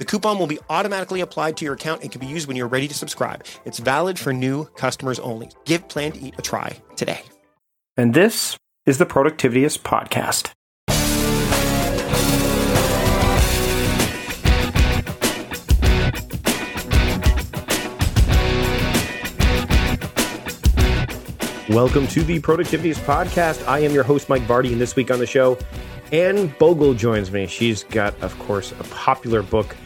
The 0.00 0.06
coupon 0.06 0.38
will 0.38 0.46
be 0.46 0.58
automatically 0.70 1.20
applied 1.20 1.58
to 1.58 1.66
your 1.66 1.74
account 1.74 2.00
and 2.00 2.10
can 2.10 2.22
be 2.22 2.26
used 2.26 2.48
when 2.48 2.56
you're 2.56 2.66
ready 2.66 2.88
to 2.88 2.94
subscribe. 2.94 3.44
It's 3.66 3.78
valid 3.78 4.18
for 4.18 4.32
new 4.32 4.64
customers 4.64 5.18
only. 5.18 5.50
Give 5.66 5.86
Plan 5.90 6.12
to 6.12 6.18
Eat 6.18 6.36
a 6.38 6.40
try 6.40 6.80
today. 6.96 7.20
And 7.98 8.14
this 8.14 8.56
is 8.86 8.96
the 8.96 9.04
Productivityist 9.04 9.80
Podcast. 9.80 10.52
Welcome 21.68 22.06
to 22.06 22.22
the 22.22 22.40
Productivityist 22.40 23.04
Podcast. 23.04 23.68
I 23.68 23.80
am 23.80 23.92
your 23.92 24.04
host, 24.04 24.30
Mike 24.30 24.44
Vardy, 24.44 24.72
and 24.72 24.80
this 24.80 24.96
week 24.96 25.10
on 25.10 25.18
the 25.18 25.26
show, 25.26 25.58
Anne 26.10 26.48
Bogel 26.58 26.94
joins 26.94 27.30
me. 27.30 27.46
She's 27.46 27.84
got, 27.84 28.18
of 28.22 28.36
course, 28.38 28.72
a 28.72 28.84
popular 28.84 29.42
book 29.42 29.76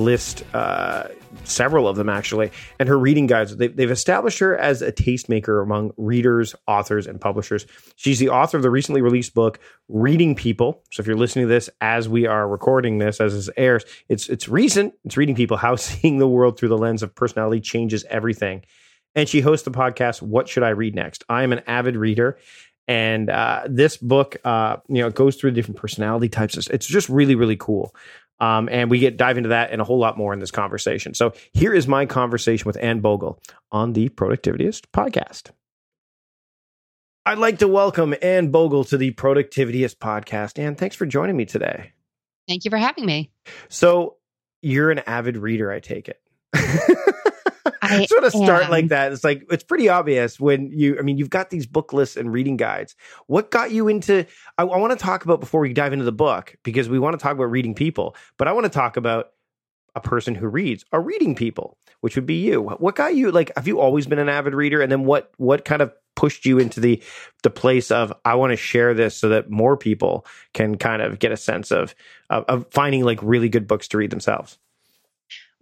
list 0.00 0.42
uh, 0.54 1.04
several 1.44 1.86
of 1.86 1.96
them 1.96 2.08
actually 2.08 2.50
and 2.78 2.88
her 2.88 2.98
reading 2.98 3.26
guides. 3.26 3.56
They, 3.56 3.68
they've 3.68 3.90
established 3.90 4.38
her 4.38 4.56
as 4.56 4.82
a 4.82 4.92
tastemaker 4.92 5.62
among 5.62 5.92
readers 5.96 6.54
authors 6.66 7.06
and 7.06 7.20
publishers. 7.20 7.66
She's 7.96 8.18
the 8.18 8.28
author 8.28 8.56
of 8.56 8.62
the 8.62 8.70
recently 8.70 9.02
released 9.02 9.34
book 9.34 9.58
reading 9.88 10.34
people. 10.34 10.82
So 10.90 11.00
if 11.00 11.06
you're 11.06 11.16
listening 11.16 11.46
to 11.46 11.48
this 11.48 11.70
as 11.80 12.08
we 12.08 12.26
are 12.26 12.48
recording 12.48 12.98
this 12.98 13.20
as 13.20 13.34
this 13.34 13.50
airs 13.56 13.84
it's 14.08 14.28
it's 14.28 14.48
recent. 14.48 14.94
It's 15.04 15.16
reading 15.16 15.34
people 15.34 15.56
how 15.56 15.76
seeing 15.76 16.18
the 16.18 16.28
world 16.28 16.58
through 16.58 16.70
the 16.70 16.78
lens 16.78 17.02
of 17.02 17.14
personality 17.14 17.60
changes 17.60 18.04
everything. 18.08 18.64
And 19.14 19.28
she 19.28 19.40
hosts 19.40 19.64
the 19.64 19.72
podcast 19.72 20.22
what 20.22 20.48
should 20.48 20.62
i 20.62 20.70
read 20.70 20.94
next? 20.94 21.24
I 21.28 21.42
am 21.42 21.52
an 21.52 21.62
avid 21.66 21.96
reader. 21.96 22.38
And 22.88 23.30
uh, 23.30 23.62
this 23.68 23.96
book 23.96 24.36
uh, 24.44 24.78
you 24.88 25.00
know 25.00 25.10
goes 25.10 25.36
through 25.36 25.52
different 25.52 25.78
personality 25.78 26.28
types. 26.28 26.56
It's 26.56 26.86
just 26.86 27.08
really 27.08 27.36
really 27.36 27.56
cool 27.56 27.94
um, 28.40 28.68
and 28.70 28.90
we 28.90 28.98
get 28.98 29.16
dive 29.16 29.36
into 29.36 29.50
that 29.50 29.70
and 29.70 29.80
a 29.80 29.84
whole 29.84 29.98
lot 29.98 30.16
more 30.16 30.32
in 30.32 30.40
this 30.40 30.50
conversation. 30.50 31.14
So 31.14 31.32
here 31.52 31.74
is 31.74 31.86
my 31.86 32.06
conversation 32.06 32.66
with 32.66 32.78
Anne 32.80 33.00
Bogel 33.00 33.38
on 33.70 33.92
the 33.92 34.08
Productivityist 34.08 34.86
podcast. 34.92 35.50
I'd 37.26 37.38
like 37.38 37.58
to 37.58 37.68
welcome 37.68 38.14
Anne 38.22 38.50
Bogel 38.50 38.84
to 38.84 38.96
the 38.96 39.12
Productivityist 39.12 39.96
podcast. 39.96 40.58
Anne, 40.58 40.74
thanks 40.74 40.96
for 40.96 41.06
joining 41.06 41.36
me 41.36 41.44
today. 41.44 41.92
Thank 42.48 42.64
you 42.64 42.70
for 42.70 42.78
having 42.78 43.04
me. 43.04 43.30
So 43.68 44.16
you're 44.62 44.90
an 44.90 45.00
avid 45.00 45.36
reader, 45.36 45.70
I 45.70 45.80
take 45.80 46.08
it. 46.08 46.20
I 47.90 48.04
sort 48.06 48.24
of 48.24 48.32
start 48.32 48.64
am. 48.64 48.70
like 48.70 48.88
that. 48.88 49.12
It's 49.12 49.24
like 49.24 49.44
it's 49.50 49.64
pretty 49.64 49.88
obvious 49.88 50.38
when 50.38 50.70
you. 50.70 50.98
I 50.98 51.02
mean, 51.02 51.18
you've 51.18 51.30
got 51.30 51.50
these 51.50 51.66
book 51.66 51.92
lists 51.92 52.16
and 52.16 52.32
reading 52.32 52.56
guides. 52.56 52.94
What 53.26 53.50
got 53.50 53.70
you 53.70 53.88
into? 53.88 54.26
I, 54.58 54.62
I 54.62 54.78
want 54.78 54.92
to 54.92 55.02
talk 55.02 55.24
about 55.24 55.40
before 55.40 55.60
we 55.60 55.72
dive 55.72 55.92
into 55.92 56.04
the 56.04 56.12
book 56.12 56.56
because 56.62 56.88
we 56.88 56.98
want 56.98 57.18
to 57.18 57.22
talk 57.22 57.32
about 57.32 57.50
reading 57.50 57.74
people, 57.74 58.16
but 58.36 58.48
I 58.48 58.52
want 58.52 58.64
to 58.64 58.70
talk 58.70 58.96
about 58.96 59.30
a 59.94 60.00
person 60.00 60.34
who 60.34 60.46
reads, 60.46 60.84
a 60.92 61.00
reading 61.00 61.34
people, 61.34 61.76
which 62.00 62.14
would 62.14 62.26
be 62.26 62.40
you. 62.44 62.62
What 62.62 62.94
got 62.94 63.14
you? 63.14 63.32
Like, 63.32 63.50
have 63.56 63.66
you 63.66 63.80
always 63.80 64.06
been 64.06 64.20
an 64.20 64.28
avid 64.28 64.54
reader? 64.54 64.80
And 64.80 64.90
then 64.90 65.04
what? 65.04 65.32
What 65.36 65.64
kind 65.64 65.82
of 65.82 65.92
pushed 66.16 66.44
you 66.44 66.58
into 66.58 66.80
the 66.80 67.02
the 67.42 67.50
place 67.50 67.90
of 67.90 68.12
I 68.24 68.34
want 68.34 68.50
to 68.50 68.56
share 68.56 68.92
this 68.94 69.16
so 69.16 69.30
that 69.30 69.50
more 69.50 69.76
people 69.76 70.26
can 70.52 70.76
kind 70.76 71.00
of 71.00 71.18
get 71.18 71.32
a 71.32 71.36
sense 71.36 71.70
of 71.70 71.94
of, 72.28 72.44
of 72.46 72.66
finding 72.70 73.04
like 73.04 73.20
really 73.22 73.48
good 73.48 73.66
books 73.66 73.88
to 73.88 73.98
read 73.98 74.10
themselves. 74.10 74.58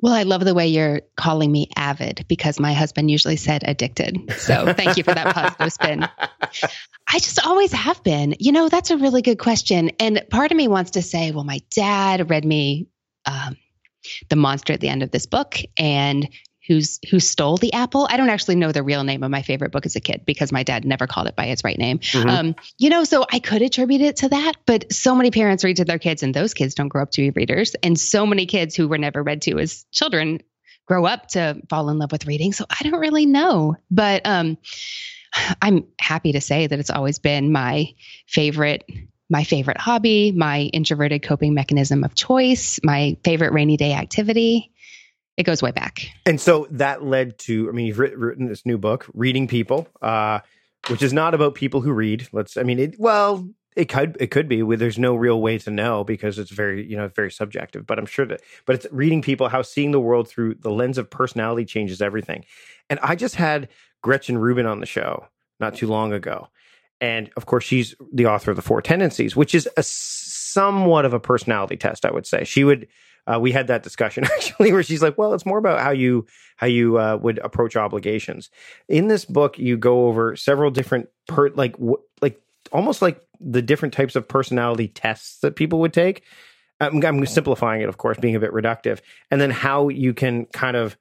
Well, 0.01 0.13
I 0.13 0.23
love 0.23 0.45
the 0.45 0.55
way 0.55 0.69
you're 0.69 1.03
calling 1.17 1.51
me 1.51 1.71
avid 1.75 2.25
because 2.29 2.61
my 2.61 2.73
husband 2.73 3.11
usually 3.11 3.37
said 3.37 3.65
addicted. 3.67 4.33
So 4.37 4.73
thank 4.73 4.97
you 4.97 5.03
for 5.03 5.13
that 5.13 5.35
positive 5.35 5.73
spin. 5.73 6.09
I 7.11 7.19
just 7.19 7.45
always 7.45 7.73
have 7.73 8.03
been. 8.05 8.37
You 8.39 8.53
know, 8.53 8.69
that's 8.69 8.91
a 8.91 8.97
really 8.97 9.23
good 9.23 9.39
question. 9.39 9.91
And 9.99 10.23
part 10.31 10.53
of 10.53 10.57
me 10.57 10.69
wants 10.69 10.93
to 10.93 11.03
say, 11.03 11.33
well, 11.33 11.45
my 11.45 11.61
dad 11.75 12.31
read 12.31 12.45
me 12.45 12.87
um, 13.27 13.57
The 14.29 14.37
Monster 14.37 14.75
at 14.75 14.81
the 14.81 14.89
End 14.89 15.03
of 15.03 15.11
this 15.11 15.27
book 15.27 15.57
and 15.77 16.29
who's 16.69 17.01
who 17.11 17.19
stole 17.19 17.57
the 17.57 17.73
apple. 17.73 18.07
I 18.09 18.19
don't 18.19 18.29
actually 18.29 18.57
know 18.57 18.71
the 18.71 18.83
real 18.83 19.03
name 19.03 19.23
of 19.23 19.31
my 19.31 19.43
favorite 19.43 19.73
book 19.73 19.87
as 19.87 19.97
a 19.97 20.01
kid 20.01 20.23
because 20.27 20.53
my 20.53 20.63
dad 20.63 20.85
never 20.85 21.07
called 21.07 21.27
it 21.27 21.35
by 21.35 21.47
its 21.47 21.65
right 21.65 21.79
name. 21.79 21.99
Mm-hmm. 21.99 22.29
Um, 22.29 22.55
you 22.77 22.91
know, 22.91 23.05
so 23.05 23.25
I 23.33 23.39
could 23.39 23.63
attribute 23.63 24.03
it 24.03 24.17
to 24.19 24.29
that, 24.29 24.53
but 24.67 24.93
so 24.93 25.15
many 25.15 25.31
parents 25.31 25.65
read 25.65 25.79
to 25.79 25.87
their 25.87 25.99
kids, 25.99 26.23
and 26.23 26.35
those 26.35 26.55
kids 26.55 26.75
don't 26.75 26.89
grow 26.89 27.03
up 27.03 27.11
to 27.13 27.23
be 27.23 27.31
readers, 27.31 27.75
and 27.83 27.99
so 27.99 28.27
many 28.27 28.47
kids 28.47 28.77
who 28.77 28.87
were 28.87 28.99
never 28.99 29.23
read 29.23 29.43
to 29.43 29.59
as 29.59 29.87
children 29.91 30.43
grow 30.87 31.07
up 31.07 31.29
to 31.29 31.61
fall 31.69 31.89
in 31.89 31.99
love 31.99 32.13
with 32.13 32.27
reading. 32.27 32.53
So 32.53 32.67
I 32.69 32.83
don't 32.83 33.01
really 33.01 33.27
know, 33.27 33.77
but 33.91 34.23
um, 34.27 34.59
I'm 35.63 35.87
happy 35.99 36.33
to 36.33 36.41
say 36.41 36.67
that 36.67 36.79
it's 36.79 36.91
always 36.91 37.19
been 37.19 37.51
my 37.51 37.95
favorite 38.27 38.85
my 39.31 39.45
favorite 39.45 39.77
hobby, 39.77 40.33
my 40.33 40.61
introverted 40.73 41.23
coping 41.23 41.53
mechanism 41.53 42.03
of 42.03 42.15
choice, 42.15 42.81
my 42.83 43.15
favorite 43.23 43.53
rainy 43.53 43.77
day 43.77 43.93
activity 43.93 44.73
it 45.39 45.45
goes 45.45 45.63
way 45.63 45.71
back. 45.71 46.11
And 46.27 46.41
so 46.41 46.67
that 46.73 47.05
led 47.05 47.39
to, 47.41 47.69
I 47.69 47.73
mean, 47.73 47.87
you've 47.87 48.01
written 48.01 48.49
this 48.49 48.67
new 48.67 48.77
book, 48.77 49.07
Reading 49.15 49.47
People, 49.47 49.89
uh, 50.03 50.41
which 50.89 51.01
is 51.01 51.13
not 51.13 51.33
about 51.33 51.55
people 51.55 51.81
who 51.81 51.93
read. 51.93 52.29
Let's, 52.33 52.57
I 52.57 52.65
mean, 52.65 52.81
it, 52.81 52.99
well, 52.99 53.49
it 53.77 53.89
could, 53.89 54.17
it 54.19 54.33
could 54.33 54.49
be. 54.49 54.63
There's 54.75 54.99
no 54.99 55.15
real 55.15 55.41
way 55.41 55.57
to 55.59 55.71
know 55.71 56.03
because 56.03 56.41
it's 56.41 56.51
very, 56.51 56.85
you 56.85 56.97
know, 56.97 57.07
very 57.07 57.31
subjective. 57.31 57.87
But 57.87 58.01
I'm 58.01 58.07
sure 58.07 58.27
that, 58.27 58.41
but 58.67 58.75
it's 58.75 58.87
reading 58.91 59.23
people 59.23 59.49
how 59.49 59.63
seeing 59.63 59.93
the 59.93 60.01
world 60.01 60.29
through 60.29 60.57
the 60.57 60.73
lens 60.73 60.99
of 60.99 61.09
personality 61.09 61.65
changes 61.65 62.03
everything. 62.03 62.45
And 62.91 62.99
I 63.01 63.15
just 63.15 63.37
had 63.37 63.69
Gretchen 64.03 64.39
Rubin 64.39 64.67
on 64.67 64.81
the 64.81 64.87
show 64.87 65.29
not 65.61 65.77
too 65.77 65.87
long 65.87 66.13
ago, 66.13 66.49
and 67.01 67.31
of 67.37 67.47
course 67.47 67.63
she's 67.63 67.95
the 68.13 68.27
author 68.27 68.51
of 68.51 68.57
the 68.57 68.63
Four 68.63 68.83
Tendencies, 68.83 69.37
which 69.37 69.55
is 69.55 69.69
a 69.77 69.85
somewhat 69.85 71.05
of 71.05 71.15
a 71.15 71.21
personality 71.21 71.77
test, 71.77 72.05
I 72.05 72.11
would 72.11 72.27
say. 72.27 72.43
She 72.43 72.65
would 72.65 72.89
uh, 73.29 73.39
we 73.39 73.53
had 73.53 73.67
that 73.67 73.83
discussion 73.83 74.25
actually 74.37 74.73
where 74.73 74.83
she's 74.83 75.03
like 75.03 75.19
well 75.19 75.35
it's 75.35 75.47
more 75.47 75.59
about 75.59 75.81
how 75.81 75.91
you 75.91 76.27
how 76.57 76.67
you 76.67 76.99
uh, 76.99 77.17
would 77.21 77.39
approach 77.39 77.77
obligations. 77.77 78.51
In 78.89 79.09
this 79.09 79.25
book 79.25 79.59
you 79.59 79.77
go 79.77 80.07
over 80.07 80.35
several 80.37 80.71
different 80.71 81.09
per 81.29 81.51
like 81.51 81.73
w- 81.73 82.03
like 82.21 82.41
almost 82.73 83.01
like 83.01 83.23
the 83.41 83.63
different 83.63 83.95
types 83.95 84.17
of 84.17 84.27
personality 84.27 84.89
tests 84.89 85.39
that 85.41 85.55
people 85.57 85.81
would 85.81 85.93
take. 85.93 86.25
I'm, 86.81 87.05
I'm, 87.05 87.27
simplifying 87.27 87.83
it 87.83 87.89
of 87.89 87.97
course 87.97 88.19
being 88.19 88.37
a 88.37 88.41
bit 88.41 88.53
reductive 88.53 89.01
and 89.31 89.41
then 89.41 89.51
how 89.51 89.89
you 89.89 90.15
can 90.15 90.47
kind 90.47 90.77
of 90.77 90.97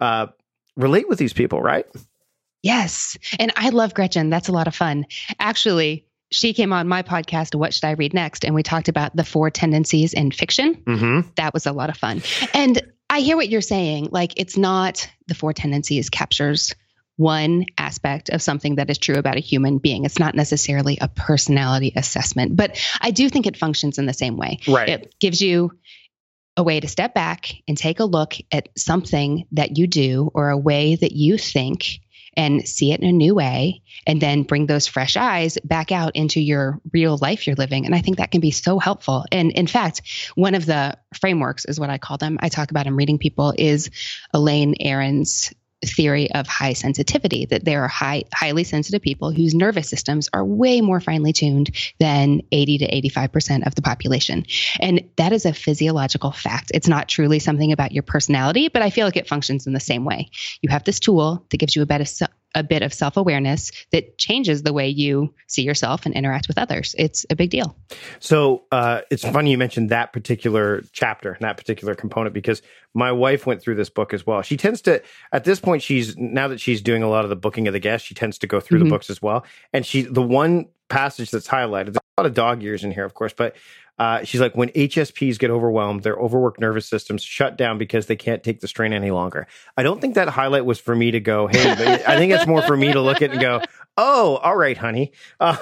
uh, 0.00 0.28
relate 0.76 1.08
with 1.08 1.18
these 1.18 1.32
people 1.32 1.60
right? 1.62 1.86
Yes. 2.62 3.16
And 3.38 3.52
i 3.56 3.70
love 3.70 3.94
gretchen. 3.94 4.28
That's 4.28 4.48
a 4.48 4.52
lot 4.52 4.68
of 4.68 4.74
fun. 4.74 5.06
Actually 5.38 6.04
she 6.30 6.52
came 6.52 6.72
on 6.72 6.88
my 6.88 7.02
podcast, 7.02 7.54
What 7.54 7.74
Should 7.74 7.84
I 7.84 7.92
Read 7.92 8.14
Next? 8.14 8.44
And 8.44 8.54
we 8.54 8.62
talked 8.62 8.88
about 8.88 9.14
the 9.14 9.24
four 9.24 9.50
tendencies 9.50 10.12
in 10.12 10.30
fiction. 10.30 10.76
Mm-hmm. 10.76 11.30
That 11.36 11.52
was 11.52 11.66
a 11.66 11.72
lot 11.72 11.90
of 11.90 11.96
fun. 11.96 12.22
And 12.54 12.80
I 13.08 13.20
hear 13.20 13.36
what 13.36 13.48
you're 13.48 13.60
saying. 13.60 14.08
Like, 14.12 14.34
it's 14.36 14.56
not 14.56 15.10
the 15.26 15.34
four 15.34 15.52
tendencies 15.52 16.10
captures 16.10 16.74
one 17.16 17.66
aspect 17.76 18.30
of 18.30 18.40
something 18.40 18.76
that 18.76 18.88
is 18.88 18.96
true 18.96 19.16
about 19.16 19.36
a 19.36 19.40
human 19.40 19.78
being. 19.78 20.04
It's 20.04 20.18
not 20.18 20.34
necessarily 20.34 20.96
a 21.00 21.08
personality 21.08 21.92
assessment, 21.94 22.56
but 22.56 22.80
I 22.98 23.10
do 23.10 23.28
think 23.28 23.46
it 23.46 23.58
functions 23.58 23.98
in 23.98 24.06
the 24.06 24.14
same 24.14 24.38
way. 24.38 24.60
Right. 24.66 24.88
It 24.88 25.14
gives 25.20 25.42
you 25.42 25.72
a 26.56 26.62
way 26.62 26.80
to 26.80 26.88
step 26.88 27.12
back 27.12 27.52
and 27.68 27.76
take 27.76 28.00
a 28.00 28.04
look 28.04 28.36
at 28.50 28.70
something 28.76 29.46
that 29.52 29.76
you 29.76 29.86
do 29.86 30.30
or 30.32 30.48
a 30.48 30.56
way 30.56 30.96
that 30.96 31.12
you 31.12 31.36
think 31.36 32.00
and 32.34 32.66
see 32.66 32.92
it 32.92 33.00
in 33.00 33.08
a 33.08 33.12
new 33.12 33.34
way 33.34 33.82
and 34.06 34.20
then 34.20 34.42
bring 34.42 34.66
those 34.66 34.86
fresh 34.86 35.16
eyes 35.16 35.58
back 35.64 35.92
out 35.92 36.16
into 36.16 36.40
your 36.40 36.80
real 36.92 37.18
life 37.20 37.46
you're 37.46 37.56
living. 37.56 37.86
And 37.86 37.94
I 37.94 38.00
think 38.00 38.18
that 38.18 38.30
can 38.30 38.40
be 38.40 38.50
so 38.50 38.78
helpful. 38.78 39.24
And 39.32 39.50
in 39.52 39.66
fact, 39.66 40.02
one 40.34 40.54
of 40.54 40.66
the 40.66 40.96
frameworks 41.14 41.64
is 41.64 41.80
what 41.80 41.90
I 41.90 41.98
call 41.98 42.16
them. 42.16 42.38
I 42.40 42.48
talk 42.48 42.70
about 42.70 42.86
in 42.86 42.96
reading 42.96 43.18
people 43.18 43.54
is 43.56 43.90
Elaine 44.32 44.74
Aron's 44.80 45.52
theory 45.84 46.30
of 46.32 46.46
high 46.46 46.72
sensitivity 46.72 47.46
that 47.46 47.64
there 47.64 47.82
are 47.82 47.88
high, 47.88 48.24
highly 48.34 48.64
sensitive 48.64 49.00
people 49.00 49.30
whose 49.30 49.54
nervous 49.54 49.88
systems 49.88 50.28
are 50.32 50.44
way 50.44 50.80
more 50.80 51.00
finely 51.00 51.32
tuned 51.32 51.70
than 51.98 52.42
80 52.52 52.78
to 52.78 53.00
85% 53.10 53.66
of 53.66 53.74
the 53.74 53.82
population. 53.82 54.44
And 54.78 55.08
that 55.16 55.32
is 55.32 55.46
a 55.46 55.54
physiological 55.54 56.32
fact. 56.32 56.70
It's 56.74 56.88
not 56.88 57.08
truly 57.08 57.38
something 57.38 57.72
about 57.72 57.92
your 57.92 58.02
personality, 58.02 58.68
but 58.68 58.82
I 58.82 58.90
feel 58.90 59.06
like 59.06 59.16
it 59.16 59.28
functions 59.28 59.66
in 59.66 59.72
the 59.72 59.80
same 59.80 60.04
way. 60.04 60.30
You 60.60 60.68
have 60.70 60.84
this 60.84 61.00
tool 61.00 61.46
that 61.50 61.56
gives 61.56 61.74
you 61.74 61.82
a 61.82 61.86
of 62.00 62.08
a 62.54 62.62
bit 62.62 62.82
of 62.82 62.92
self 62.92 63.16
awareness 63.16 63.70
that 63.92 64.18
changes 64.18 64.62
the 64.62 64.72
way 64.72 64.88
you 64.88 65.32
see 65.46 65.62
yourself 65.62 66.06
and 66.06 66.14
interact 66.14 66.48
with 66.48 66.58
others. 66.58 66.94
It's 66.98 67.24
a 67.30 67.36
big 67.36 67.50
deal. 67.50 67.76
So 68.18 68.64
uh, 68.72 69.02
it's 69.10 69.22
funny 69.22 69.50
you 69.50 69.58
mentioned 69.58 69.90
that 69.90 70.12
particular 70.12 70.82
chapter, 70.92 71.32
and 71.32 71.42
that 71.42 71.56
particular 71.56 71.94
component, 71.94 72.34
because 72.34 72.62
my 72.94 73.12
wife 73.12 73.46
went 73.46 73.62
through 73.62 73.76
this 73.76 73.90
book 73.90 74.12
as 74.12 74.26
well. 74.26 74.42
She 74.42 74.56
tends 74.56 74.80
to, 74.82 75.02
at 75.32 75.44
this 75.44 75.60
point, 75.60 75.82
she's 75.82 76.16
now 76.16 76.48
that 76.48 76.60
she's 76.60 76.82
doing 76.82 77.02
a 77.02 77.08
lot 77.08 77.24
of 77.24 77.30
the 77.30 77.36
booking 77.36 77.66
of 77.68 77.72
the 77.72 77.80
guests, 77.80 78.06
she 78.06 78.14
tends 78.14 78.38
to 78.38 78.46
go 78.46 78.60
through 78.60 78.78
mm-hmm. 78.78 78.88
the 78.88 78.94
books 78.94 79.10
as 79.10 79.22
well. 79.22 79.44
And 79.72 79.86
she, 79.86 80.02
the 80.02 80.22
one 80.22 80.66
passage 80.88 81.30
that's 81.30 81.48
highlighted, 81.48 81.86
there's 81.86 81.96
a 81.96 82.20
lot 82.20 82.26
of 82.26 82.34
dog 82.34 82.62
ears 82.62 82.84
in 82.84 82.90
here, 82.90 83.04
of 83.04 83.14
course, 83.14 83.32
but 83.32 83.56
uh, 84.00 84.24
she's 84.24 84.40
like, 84.40 84.56
when 84.56 84.70
HSPs 84.70 85.38
get 85.38 85.50
overwhelmed, 85.50 86.04
their 86.04 86.16
overworked 86.16 86.58
nervous 86.58 86.86
systems 86.86 87.22
shut 87.22 87.58
down 87.58 87.76
because 87.76 88.06
they 88.06 88.16
can't 88.16 88.42
take 88.42 88.60
the 88.60 88.66
strain 88.66 88.94
any 88.94 89.10
longer. 89.10 89.46
I 89.76 89.82
don't 89.82 90.00
think 90.00 90.14
that 90.14 90.26
highlight 90.30 90.64
was 90.64 90.80
for 90.80 90.96
me 90.96 91.10
to 91.10 91.20
go, 91.20 91.48
hey, 91.48 91.74
but 91.76 92.08
I 92.08 92.16
think 92.16 92.32
it's 92.32 92.46
more 92.46 92.62
for 92.62 92.78
me 92.78 92.94
to 92.94 93.00
look 93.02 93.20
at 93.20 93.30
and 93.30 93.38
go, 93.38 93.60
oh, 93.98 94.36
all 94.36 94.56
right, 94.56 94.78
honey. 94.78 95.12
Uh, 95.38 95.54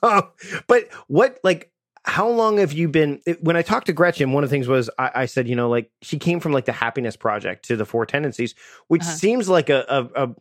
but 0.68 0.88
what, 1.08 1.40
like, 1.42 1.72
how 2.04 2.28
long 2.28 2.58
have 2.58 2.72
you 2.72 2.88
been 2.88 3.20
when 3.40 3.56
i 3.56 3.62
talked 3.62 3.86
to 3.86 3.92
gretchen 3.92 4.32
one 4.32 4.42
of 4.42 4.48
the 4.48 4.54
things 4.54 4.66
was 4.66 4.88
i, 4.98 5.10
I 5.14 5.26
said 5.26 5.46
you 5.46 5.54
know 5.54 5.68
like 5.68 5.90
she 6.00 6.18
came 6.18 6.40
from 6.40 6.52
like 6.52 6.64
the 6.64 6.72
happiness 6.72 7.14
project 7.14 7.66
to 7.66 7.76
the 7.76 7.84
four 7.84 8.06
tendencies 8.06 8.54
which 8.88 9.02
uh-huh. 9.02 9.10
seems 9.10 9.50
like 9.50 9.68
a, 9.68 9.84
a, 9.86 10.24
a 10.24 10.34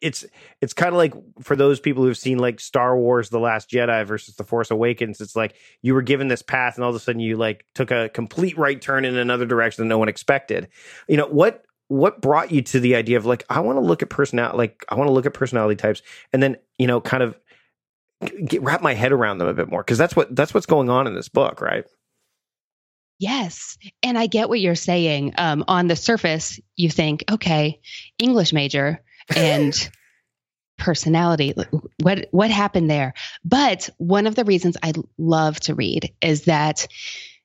it's 0.00 0.24
it's 0.60 0.72
kind 0.72 0.88
of 0.88 0.96
like 0.96 1.14
for 1.40 1.56
those 1.56 1.80
people 1.80 2.04
who've 2.04 2.18
seen 2.18 2.38
like 2.38 2.60
Star 2.60 2.96
Wars: 2.96 3.30
The 3.30 3.38
Last 3.38 3.70
Jedi 3.70 4.06
versus 4.06 4.36
The 4.36 4.44
Force 4.44 4.70
Awakens. 4.70 5.20
It's 5.20 5.36
like 5.36 5.54
you 5.82 5.94
were 5.94 6.02
given 6.02 6.28
this 6.28 6.42
path, 6.42 6.76
and 6.76 6.84
all 6.84 6.90
of 6.90 6.96
a 6.96 7.00
sudden 7.00 7.20
you 7.20 7.36
like 7.36 7.64
took 7.74 7.90
a 7.90 8.08
complete 8.10 8.56
right 8.58 8.80
turn 8.80 9.04
in 9.04 9.16
another 9.16 9.46
direction 9.46 9.84
that 9.84 9.88
no 9.88 9.98
one 9.98 10.08
expected. 10.08 10.68
You 11.08 11.16
know 11.16 11.26
what? 11.26 11.64
What 11.88 12.22
brought 12.22 12.50
you 12.50 12.62
to 12.62 12.80
the 12.80 12.96
idea 12.96 13.16
of 13.16 13.26
like 13.26 13.44
I 13.50 13.60
want 13.60 13.76
to 13.76 13.82
look 13.82 14.02
at 14.02 14.10
personality, 14.10 14.56
like 14.56 14.84
I 14.88 14.94
want 14.94 15.08
to 15.08 15.12
look 15.12 15.26
at 15.26 15.34
personality 15.34 15.76
types, 15.76 16.02
and 16.32 16.42
then 16.42 16.56
you 16.78 16.86
know 16.86 17.00
kind 17.00 17.22
of 17.22 17.38
get, 18.46 18.62
wrap 18.62 18.82
my 18.82 18.94
head 18.94 19.12
around 19.12 19.38
them 19.38 19.48
a 19.48 19.54
bit 19.54 19.68
more 19.68 19.82
because 19.82 19.98
that's 19.98 20.16
what 20.16 20.34
that's 20.34 20.54
what's 20.54 20.66
going 20.66 20.90
on 20.90 21.06
in 21.06 21.14
this 21.14 21.28
book, 21.28 21.60
right? 21.60 21.84
Yes. 23.18 23.78
And 24.02 24.18
I 24.18 24.26
get 24.26 24.48
what 24.48 24.60
you're 24.60 24.74
saying. 24.74 25.34
Um, 25.38 25.64
on 25.68 25.86
the 25.86 25.96
surface, 25.96 26.58
you 26.76 26.90
think, 26.90 27.24
okay, 27.30 27.80
English 28.18 28.52
major, 28.52 29.00
and 29.34 29.90
personality. 30.78 31.54
What 32.02 32.28
what 32.30 32.50
happened 32.50 32.90
there? 32.90 33.14
But 33.44 33.88
one 33.98 34.26
of 34.26 34.34
the 34.34 34.44
reasons 34.44 34.76
i 34.82 34.92
love 35.18 35.58
to 35.60 35.74
read 35.74 36.12
is 36.20 36.44
that 36.44 36.86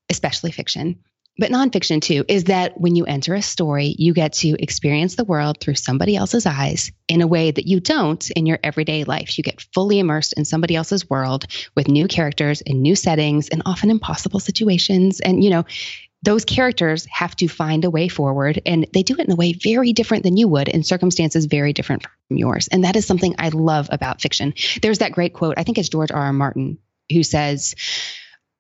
especially 0.10 0.52
fiction 0.52 1.00
but 1.40 1.52
nonfiction 1.52 2.02
too 2.02 2.26
is 2.28 2.46
that 2.46 2.80
when 2.80 2.98
you 2.98 3.06
enter 3.06 3.34
a 3.34 3.42
story 3.42 3.96
you 3.98 4.14
get 4.14 4.34
to 4.34 4.62
experience 4.62 5.16
the 5.16 5.24
world 5.24 5.60
through 5.62 5.76
somebody 5.76 6.18
else's 6.18 6.46
eyes 6.46 6.92
in 7.08 7.22
a 7.22 7.28
way 7.28 7.50
that 7.50 7.66
you 7.66 7.80
don't 7.80 8.30
in 8.32 8.46
your 8.46 8.60
everyday 8.62 9.06
life. 9.06 9.38
You 9.38 9.44
get 9.44 9.66
fully 9.74 10.00
immersed 10.00 10.34
in 10.34 10.44
somebody 10.44 10.76
else's 10.76 11.10
world 11.10 11.46
with 11.76 11.88
new 11.88 12.08
characters 12.08 12.62
and 12.62 12.82
new 12.82 12.96
settings 12.96 13.48
and 13.48 13.62
often 13.66 13.90
impossible 13.90 14.42
situations. 14.42 15.22
And 15.22 15.42
you 15.42 15.50
know 15.50 15.66
those 16.22 16.46
characters 16.46 17.06
have 17.06 17.36
to 17.38 17.48
find 17.48 17.86
a 17.86 17.90
way 17.90 18.08
forward 18.08 18.62
and 18.66 18.86
they 18.94 19.04
do 19.04 19.16
it 19.16 19.26
in 19.26 19.32
a 19.32 19.36
way 19.36 19.54
very 19.54 19.94
different 19.94 20.24
than 20.24 20.38
you 20.38 20.48
would 20.48 20.68
in 20.68 20.84
circumstances 20.84 21.46
very 21.46 21.74
different 21.74 22.04
from 22.04 22.38
yours. 22.38 22.68
And 22.68 22.84
that 22.84 22.96
is 22.96 23.06
something 23.06 23.36
i 23.40 23.50
love 23.50 23.88
about 23.92 24.22
fiction. 24.22 24.54
There's 24.82 25.00
that 25.00 25.14
great 25.14 25.34
quote 25.34 25.56
i 25.58 25.64
think 25.64 25.78
it's 25.78 25.90
george 25.90 26.12
r 26.12 26.22
r 26.22 26.34
martin 26.34 26.78
who 27.12 27.24
says 27.24 27.76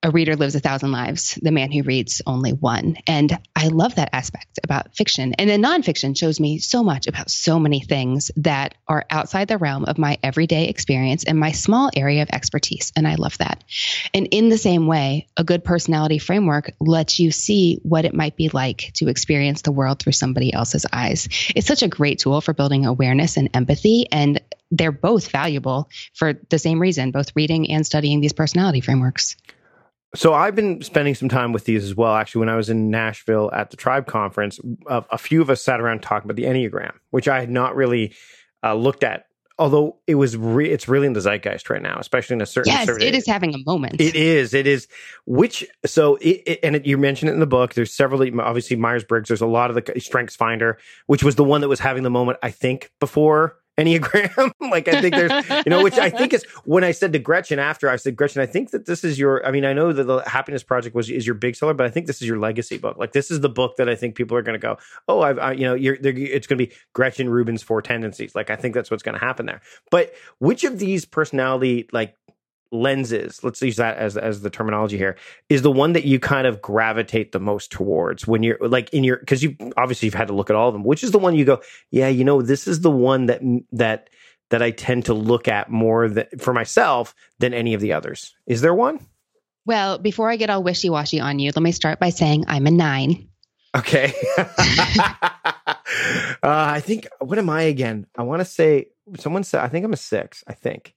a 0.01 0.11
reader 0.11 0.35
lives 0.35 0.55
a 0.55 0.61
thousand 0.61 0.91
lives, 0.93 1.37
the 1.41 1.51
man 1.51 1.71
who 1.71 1.83
reads 1.83 2.21
only 2.25 2.53
one. 2.53 2.95
And 3.05 3.37
I 3.53 3.67
love 3.67 3.95
that 3.95 4.09
aspect 4.13 4.59
about 4.63 4.95
fiction. 4.95 5.33
And 5.33 5.49
then 5.49 5.61
nonfiction 5.61 6.17
shows 6.17 6.39
me 6.39 6.59
so 6.59 6.83
much 6.83 7.07
about 7.07 7.29
so 7.29 7.59
many 7.59 7.81
things 7.81 8.31
that 8.37 8.75
are 8.87 9.05
outside 9.09 9.49
the 9.49 9.57
realm 9.57 9.83
of 9.85 9.97
my 9.97 10.17
everyday 10.23 10.69
experience 10.69 11.25
and 11.25 11.37
my 11.37 11.51
small 11.51 11.89
area 11.93 12.21
of 12.21 12.29
expertise. 12.31 12.93
And 12.95 13.05
I 13.07 13.15
love 13.15 13.37
that. 13.39 13.65
And 14.13 14.27
in 14.31 14.47
the 14.47 14.57
same 14.57 14.87
way, 14.87 15.27
a 15.35 15.43
good 15.43 15.65
personality 15.65 16.17
framework 16.17 16.71
lets 16.79 17.19
you 17.19 17.31
see 17.31 17.79
what 17.83 18.05
it 18.05 18.13
might 18.13 18.37
be 18.37 18.47
like 18.47 18.91
to 18.95 19.09
experience 19.09 19.63
the 19.63 19.73
world 19.73 19.99
through 19.99 20.13
somebody 20.13 20.53
else's 20.53 20.85
eyes. 20.93 21.27
It's 21.53 21.67
such 21.67 21.83
a 21.83 21.89
great 21.89 22.19
tool 22.19 22.39
for 22.39 22.53
building 22.53 22.85
awareness 22.85 23.35
and 23.35 23.49
empathy. 23.53 24.07
And 24.09 24.41
they're 24.71 24.93
both 24.93 25.29
valuable 25.29 25.89
for 26.13 26.33
the 26.49 26.59
same 26.59 26.79
reason, 26.79 27.11
both 27.11 27.35
reading 27.35 27.71
and 27.71 27.85
studying 27.85 28.21
these 28.21 28.33
personality 28.33 28.81
frameworks. 28.81 29.35
So 30.15 30.33
I've 30.33 30.55
been 30.55 30.81
spending 30.81 31.13
some 31.13 31.29
time 31.29 31.51
with 31.53 31.65
these 31.65 31.83
as 31.83 31.95
well. 31.95 32.15
Actually, 32.15 32.39
when 32.39 32.49
I 32.49 32.55
was 32.55 32.69
in 32.69 32.89
Nashville 32.89 33.51
at 33.53 33.69
the 33.69 33.77
Tribe 33.77 34.07
conference, 34.07 34.59
a, 34.87 35.03
a 35.11 35.17
few 35.17 35.41
of 35.41 35.49
us 35.49 35.63
sat 35.63 35.79
around 35.79 36.01
talking 36.01 36.29
about 36.29 36.35
the 36.35 36.45
Enneagram, 36.45 36.93
which 37.11 37.27
I 37.27 37.39
had 37.39 37.49
not 37.49 37.75
really 37.75 38.15
uh, 38.63 38.73
looked 38.73 39.03
at. 39.03 39.25
Although 39.59 39.97
it 40.07 40.15
was, 40.15 40.37
re- 40.37 40.69
it's 40.69 40.87
really 40.87 41.05
in 41.05 41.11
the 41.11 41.19
zeitgeist 41.19 41.69
right 41.69 41.81
now, 41.81 41.99
especially 41.99 42.35
in 42.35 42.41
a 42.41 42.45
certain. 42.45 42.71
Yes, 42.71 42.85
certain, 42.85 43.05
it 43.05 43.13
is 43.13 43.27
having 43.27 43.53
a 43.53 43.57
moment. 43.65 43.99
It 43.99 44.15
is. 44.15 44.53
It 44.53 44.65
is. 44.65 44.87
Which 45.25 45.67
so 45.85 46.15
it, 46.15 46.41
it 46.45 46.59
and 46.63 46.77
it, 46.77 46.85
you 46.85 46.97
mentioned 46.97 47.29
it 47.29 47.33
in 47.33 47.41
the 47.41 47.45
book. 47.45 47.73
There's 47.73 47.93
several. 47.93 48.23
Obviously, 48.39 48.77
Myers 48.77 49.03
Briggs. 49.03 49.27
There's 49.27 49.41
a 49.41 49.47
lot 49.47 49.69
of 49.69 49.75
the 49.75 49.99
Strengths 49.99 50.35
Finder, 50.35 50.77
which 51.07 51.23
was 51.23 51.35
the 51.35 51.43
one 51.43 51.59
that 51.59 51.67
was 51.67 51.81
having 51.81 52.03
the 52.03 52.09
moment. 52.09 52.39
I 52.41 52.51
think 52.51 52.89
before 53.01 53.57
Enneagram. 53.79 54.51
like 54.71 54.87
I 54.87 55.01
think 55.01 55.15
there's, 55.15 55.49
you 55.65 55.69
know, 55.69 55.83
which 55.83 55.97
I 55.97 56.09
think 56.09 56.33
is 56.33 56.43
when 56.65 56.83
I 56.83 56.91
said 56.91 57.13
to 57.13 57.19
Gretchen 57.19 57.59
after 57.59 57.89
I 57.89 57.95
said, 57.95 58.15
Gretchen, 58.15 58.41
I 58.41 58.45
think 58.45 58.71
that 58.71 58.85
this 58.85 59.03
is 59.03 59.17
your, 59.17 59.45
I 59.45 59.51
mean, 59.51 59.65
I 59.65 59.73
know 59.73 59.93
that 59.93 60.03
the 60.03 60.19
Happiness 60.27 60.63
Project 60.63 60.95
was 60.95 61.09
is 61.09 61.25
your 61.25 61.35
big 61.35 61.55
seller, 61.55 61.73
but 61.73 61.85
I 61.85 61.89
think 61.89 62.07
this 62.07 62.21
is 62.21 62.27
your 62.27 62.39
legacy 62.39 62.77
book. 62.77 62.97
Like 62.97 63.13
this 63.13 63.31
is 63.31 63.41
the 63.41 63.49
book 63.49 63.77
that 63.77 63.89
I 63.89 63.95
think 63.95 64.15
people 64.15 64.35
are 64.37 64.41
going 64.41 64.59
to 64.59 64.65
go, 64.65 64.77
oh, 65.07 65.21
I've, 65.21 65.39
I, 65.39 65.51
you 65.53 65.63
know, 65.63 65.73
you're, 65.73 65.97
it's 66.01 66.47
going 66.47 66.57
to 66.57 66.65
be 66.65 66.71
Gretchen 66.93 67.29
Rubin's 67.29 67.63
Four 67.63 67.81
Tendencies. 67.81 68.35
Like 68.35 68.49
I 68.49 68.55
think 68.55 68.73
that's 68.73 68.91
what's 68.91 69.03
going 69.03 69.17
to 69.17 69.25
happen 69.25 69.45
there. 69.45 69.61
But 69.91 70.13
which 70.39 70.63
of 70.63 70.79
these 70.79 71.05
personality 71.05 71.87
like 71.91 72.15
lenses 72.71 73.43
let's 73.43 73.61
use 73.61 73.77
that 73.77 73.97
as 73.97 74.15
as 74.15 74.41
the 74.41 74.49
terminology 74.49 74.97
here 74.97 75.15
is 75.49 75.63
the 75.63 75.71
one 75.71 75.93
that 75.93 76.05
you 76.05 76.19
kind 76.19 76.45
of 76.45 76.61
gravitate 76.61 77.31
the 77.31 77.39
most 77.39 77.71
towards 77.71 78.27
when 78.27 78.43
you're 78.43 78.57
like 78.61 78.91
in 78.93 79.03
your 79.03 79.17
because 79.17 79.41
you 79.41 79.55
obviously 79.75 80.05
you've 80.05 80.13
had 80.13 80.27
to 80.27 80.33
look 80.33 80.49
at 80.49 80.55
all 80.55 80.67
of 80.67 80.73
them 80.73 80.83
which 80.83 81.03
is 81.03 81.11
the 81.11 81.17
one 81.17 81.35
you 81.35 81.45
go 81.45 81.59
yeah 81.89 82.07
you 82.07 82.23
know 82.23 82.41
this 82.41 82.67
is 82.67 82.81
the 82.81 82.91
one 82.91 83.25
that 83.25 83.41
that 83.71 84.09
that 84.49 84.61
i 84.61 84.69
tend 84.69 85.05
to 85.05 85.13
look 85.13 85.47
at 85.47 85.71
more 85.71 86.07
that 86.09 86.39
for 86.39 86.53
myself 86.53 87.15
than 87.39 87.53
any 87.53 87.73
of 87.73 87.81
the 87.81 87.93
others. 87.93 88.35
Is 88.45 88.61
there 88.61 88.73
one? 88.73 88.99
Well 89.65 89.97
before 89.97 90.29
i 90.29 90.35
get 90.35 90.51
all 90.51 90.61
wishy-washy 90.63 91.19
on 91.19 91.39
you 91.39 91.51
let 91.55 91.63
me 91.63 91.71
start 91.71 91.99
by 91.99 92.09
saying 92.09 92.45
i'm 92.47 92.67
a 92.67 92.71
nine. 92.71 93.29
Okay. 93.75 94.13
Uh, 96.41 96.67
i 96.75 96.79
think 96.79 97.07
what 97.19 97.37
am 97.39 97.49
i 97.49 97.63
again? 97.63 98.05
I 98.15 98.23
want 98.23 98.41
to 98.41 98.45
say 98.45 98.89
someone 99.17 99.43
said 99.43 99.61
i 99.61 99.67
think 99.67 99.83
i'm 99.83 99.91
a 99.91 99.97
six 99.97 100.43
i 100.47 100.53
think 100.53 100.93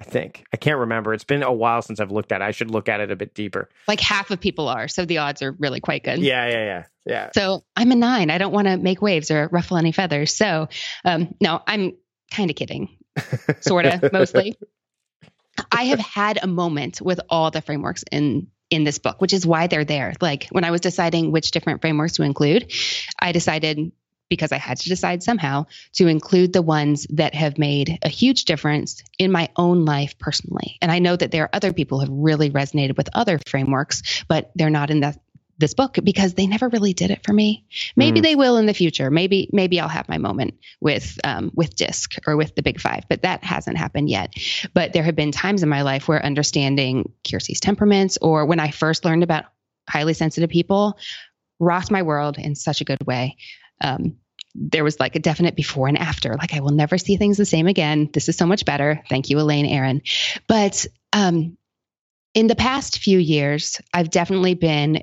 I 0.00 0.04
think. 0.04 0.44
I 0.52 0.58
can't 0.58 0.78
remember. 0.78 1.14
It's 1.14 1.24
been 1.24 1.42
a 1.42 1.52
while 1.52 1.80
since 1.80 2.00
I've 2.00 2.10
looked 2.10 2.30
at 2.30 2.42
it. 2.42 2.44
I 2.44 2.50
should 2.50 2.70
look 2.70 2.88
at 2.88 3.00
it 3.00 3.10
a 3.10 3.16
bit 3.16 3.34
deeper. 3.34 3.70
Like 3.88 4.00
half 4.00 4.30
of 4.30 4.40
people 4.40 4.68
are. 4.68 4.88
So 4.88 5.06
the 5.06 5.18
odds 5.18 5.40
are 5.42 5.52
really 5.52 5.80
quite 5.80 6.04
good. 6.04 6.18
Yeah, 6.18 6.46
yeah, 6.48 6.64
yeah. 6.64 6.84
Yeah. 7.06 7.30
So 7.34 7.64
I'm 7.74 7.92
a 7.92 7.94
nine. 7.94 8.30
I 8.30 8.38
don't 8.38 8.52
want 8.52 8.66
to 8.66 8.76
make 8.76 9.00
waves 9.00 9.30
or 9.30 9.48
ruffle 9.50 9.78
any 9.78 9.92
feathers. 9.92 10.36
So 10.36 10.68
um, 11.04 11.34
no, 11.40 11.62
I'm 11.66 11.96
kind 12.30 12.50
of 12.50 12.56
kidding. 12.56 12.98
Sort 13.60 13.86
of, 13.86 14.12
mostly. 14.12 14.58
I 15.72 15.84
have 15.84 16.00
had 16.00 16.38
a 16.42 16.46
moment 16.46 17.00
with 17.00 17.20
all 17.30 17.50
the 17.50 17.62
frameworks 17.62 18.04
in 18.12 18.48
in 18.68 18.84
this 18.84 18.98
book, 18.98 19.20
which 19.20 19.32
is 19.32 19.46
why 19.46 19.68
they're 19.68 19.84
there. 19.84 20.12
Like 20.20 20.48
when 20.50 20.64
I 20.64 20.72
was 20.72 20.80
deciding 20.80 21.30
which 21.30 21.52
different 21.52 21.80
frameworks 21.80 22.14
to 22.14 22.22
include, 22.22 22.72
I 23.18 23.32
decided 23.32 23.92
because 24.28 24.52
I 24.52 24.58
had 24.58 24.78
to 24.78 24.88
decide 24.88 25.22
somehow 25.22 25.66
to 25.94 26.08
include 26.08 26.52
the 26.52 26.62
ones 26.62 27.06
that 27.10 27.34
have 27.34 27.58
made 27.58 27.98
a 28.02 28.08
huge 28.08 28.44
difference 28.44 29.02
in 29.18 29.30
my 29.30 29.48
own 29.56 29.84
life 29.84 30.18
personally. 30.18 30.78
And 30.82 30.90
I 30.90 30.98
know 30.98 31.16
that 31.16 31.30
there 31.30 31.44
are 31.44 31.50
other 31.52 31.72
people 31.72 31.98
who 31.98 32.06
have 32.06 32.12
really 32.12 32.50
resonated 32.50 32.96
with 32.96 33.08
other 33.14 33.38
frameworks, 33.46 34.24
but 34.28 34.50
they're 34.54 34.70
not 34.70 34.90
in 34.90 35.00
this 35.58 35.74
book 35.74 35.98
because 36.04 36.34
they 36.34 36.46
never 36.46 36.68
really 36.68 36.92
did 36.92 37.10
it 37.10 37.24
for 37.24 37.32
me. 37.32 37.64
Maybe 37.96 38.20
mm. 38.20 38.22
they 38.22 38.34
will 38.34 38.58
in 38.58 38.66
the 38.66 38.74
future. 38.74 39.10
Maybe 39.10 39.48
maybe 39.52 39.80
I'll 39.80 39.88
have 39.88 40.08
my 40.08 40.18
moment 40.18 40.54
with 40.80 41.18
um, 41.24 41.50
with 41.54 41.76
DISC 41.76 42.16
or 42.26 42.36
with 42.36 42.54
the 42.54 42.62
Big 42.62 42.80
Five, 42.80 43.04
but 43.08 43.22
that 43.22 43.42
hasn't 43.42 43.78
happened 43.78 44.10
yet. 44.10 44.34
But 44.74 44.92
there 44.92 45.02
have 45.02 45.16
been 45.16 45.32
times 45.32 45.62
in 45.62 45.68
my 45.68 45.82
life 45.82 46.08
where 46.08 46.24
understanding 46.24 47.12
Keirsey's 47.24 47.60
temperaments, 47.60 48.18
or 48.20 48.44
when 48.44 48.60
I 48.60 48.70
first 48.70 49.04
learned 49.04 49.22
about 49.22 49.44
highly 49.88 50.14
sensitive 50.14 50.50
people, 50.50 50.98
rocked 51.58 51.90
my 51.90 52.02
world 52.02 52.38
in 52.38 52.54
such 52.54 52.80
a 52.80 52.84
good 52.84 53.06
way 53.06 53.36
um, 53.80 54.16
there 54.54 54.84
was 54.84 54.98
like 54.98 55.16
a 55.16 55.20
definite 55.20 55.54
before 55.54 55.88
and 55.88 55.98
after. 55.98 56.34
Like, 56.34 56.54
I 56.54 56.60
will 56.60 56.72
never 56.72 56.98
see 56.98 57.16
things 57.16 57.36
the 57.36 57.44
same 57.44 57.66
again. 57.66 58.10
This 58.12 58.28
is 58.28 58.36
so 58.36 58.46
much 58.46 58.64
better. 58.64 59.02
Thank 59.08 59.28
you, 59.28 59.38
Elaine 59.38 59.66
Aron. 59.66 60.02
But 60.46 60.86
um, 61.12 61.58
in 62.34 62.46
the 62.46 62.56
past 62.56 62.98
few 62.98 63.18
years, 63.18 63.80
I've 63.92 64.10
definitely 64.10 64.54
been 64.54 65.02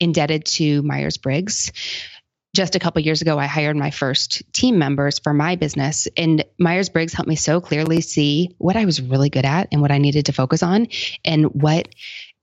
indebted 0.00 0.44
to 0.46 0.82
Myers 0.82 1.16
Briggs 1.16 1.72
just 2.54 2.74
a 2.74 2.78
couple 2.78 3.00
years 3.02 3.22
ago, 3.22 3.38
I 3.38 3.46
hired 3.46 3.76
my 3.76 3.90
first 3.90 4.42
team 4.52 4.78
members 4.78 5.18
for 5.18 5.32
my 5.32 5.56
business, 5.56 6.06
and 6.16 6.44
Myers 6.58 6.90
Briggs 6.90 7.14
helped 7.14 7.28
me 7.28 7.36
so 7.36 7.60
clearly 7.60 8.02
see 8.02 8.54
what 8.58 8.76
I 8.76 8.84
was 8.84 9.00
really 9.00 9.30
good 9.30 9.46
at 9.46 9.68
and 9.72 9.80
what 9.80 9.90
I 9.90 9.98
needed 9.98 10.26
to 10.26 10.32
focus 10.32 10.62
on, 10.62 10.88
and 11.24 11.46
what 11.46 11.88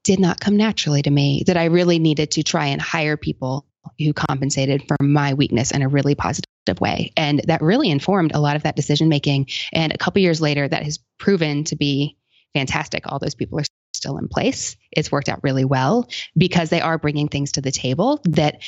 did 0.03 0.19
not 0.19 0.39
come 0.39 0.57
naturally 0.57 1.03
to 1.03 1.11
me. 1.11 1.43
That 1.45 1.57
I 1.57 1.65
really 1.65 1.99
needed 1.99 2.31
to 2.31 2.43
try 2.43 2.67
and 2.67 2.81
hire 2.81 3.17
people 3.17 3.67
who 3.97 4.13
compensated 4.13 4.87
for 4.87 4.97
my 5.01 5.33
weakness 5.33 5.71
in 5.71 5.81
a 5.81 5.87
really 5.87 6.15
positive 6.15 6.47
way, 6.79 7.11
and 7.17 7.41
that 7.47 7.61
really 7.61 7.89
informed 7.89 8.33
a 8.33 8.39
lot 8.39 8.55
of 8.55 8.63
that 8.63 8.75
decision 8.75 9.09
making. 9.09 9.47
And 9.73 9.93
a 9.93 9.97
couple 9.97 10.21
years 10.21 10.41
later, 10.41 10.67
that 10.67 10.83
has 10.83 10.99
proven 11.17 11.63
to 11.65 11.75
be 11.75 12.17
fantastic. 12.53 13.03
All 13.05 13.19
those 13.19 13.35
people 13.35 13.59
are 13.59 13.65
still 13.93 14.17
in 14.17 14.27
place. 14.27 14.75
It's 14.91 15.11
worked 15.11 15.29
out 15.29 15.43
really 15.43 15.65
well 15.65 16.09
because 16.37 16.69
they 16.69 16.81
are 16.81 16.97
bringing 16.97 17.27
things 17.27 17.53
to 17.53 17.61
the 17.61 17.71
table 17.71 18.21
that 18.25 18.61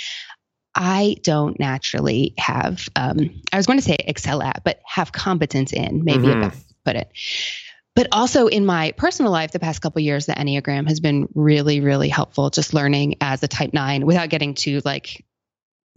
I 0.73 1.17
don't 1.23 1.59
naturally 1.59 2.33
have, 2.37 2.87
um, 2.95 3.41
I 3.51 3.57
was 3.57 3.67
going 3.67 3.79
to 3.79 3.85
say 3.85 3.97
excel 3.99 4.41
at, 4.41 4.63
but 4.63 4.79
have 4.85 5.11
competence 5.11 5.73
in, 5.73 6.03
maybe 6.03 6.27
mm-hmm. 6.27 6.57
put 6.85 6.95
it. 6.95 7.11
But 7.95 8.07
also 8.12 8.48
in 8.48 8.65
my 8.65 8.91
personal 8.91 9.31
life, 9.31 9.51
the 9.51 9.60
past 9.60 9.81
couple 9.81 10.01
years, 10.01 10.25
the 10.25 10.33
Enneagram 10.33 10.88
has 10.88 11.00
been 11.00 11.27
really, 11.36 11.81
really 11.81 12.10
helpful. 12.10 12.50
Just 12.50 12.74
learning 12.74 13.15
as 13.21 13.43
a 13.43 13.48
type 13.48 13.74
nine 13.74 14.05
without 14.05 14.29
getting 14.29 14.53
too 14.53 14.81
like 14.86 15.25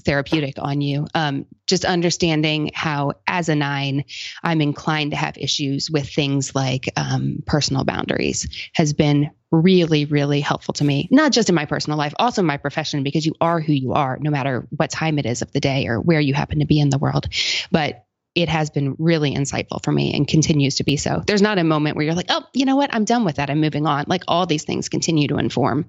therapeutic 0.04 0.56
on 0.58 0.80
you. 0.80 1.06
Um, 1.14 1.46
just 1.66 1.84
understanding 1.84 2.70
how, 2.74 3.12
as 3.26 3.48
a 3.48 3.54
nine, 3.54 4.04
I'm 4.42 4.60
inclined 4.60 5.12
to 5.12 5.16
have 5.16 5.38
issues 5.38 5.90
with 5.90 6.08
things 6.08 6.54
like 6.54 6.90
um, 6.96 7.38
personal 7.46 7.84
boundaries 7.84 8.48
has 8.74 8.92
been 8.92 9.30
really, 9.50 10.04
really 10.04 10.40
helpful 10.40 10.74
to 10.74 10.84
me, 10.84 11.08
not 11.10 11.32
just 11.32 11.48
in 11.48 11.54
my 11.54 11.64
personal 11.64 11.96
life, 11.96 12.12
also 12.18 12.42
in 12.42 12.46
my 12.46 12.56
profession, 12.56 13.04
because 13.04 13.24
you 13.24 13.34
are 13.40 13.60
who 13.60 13.72
you 13.72 13.92
are, 13.92 14.18
no 14.20 14.30
matter 14.30 14.66
what 14.70 14.90
time 14.90 15.18
it 15.18 15.26
is 15.26 15.42
of 15.42 15.52
the 15.52 15.60
day 15.60 15.86
or 15.86 16.00
where 16.00 16.20
you 16.20 16.34
happen 16.34 16.58
to 16.58 16.66
be 16.66 16.80
in 16.80 16.90
the 16.90 16.98
world. 16.98 17.28
But 17.70 18.03
it 18.34 18.48
has 18.48 18.70
been 18.70 18.96
really 18.98 19.34
insightful 19.34 19.82
for 19.84 19.92
me 19.92 20.12
and 20.14 20.26
continues 20.26 20.76
to 20.76 20.84
be 20.84 20.96
so. 20.96 21.22
There's 21.26 21.42
not 21.42 21.58
a 21.58 21.64
moment 21.64 21.96
where 21.96 22.04
you're 22.04 22.14
like, 22.14 22.26
oh, 22.30 22.42
you 22.52 22.64
know 22.64 22.76
what? 22.76 22.92
I'm 22.92 23.04
done 23.04 23.24
with 23.24 23.36
that. 23.36 23.48
I'm 23.48 23.60
moving 23.60 23.86
on. 23.86 24.04
Like 24.08 24.24
all 24.26 24.46
these 24.46 24.64
things 24.64 24.88
continue 24.88 25.28
to 25.28 25.38
inform 25.38 25.86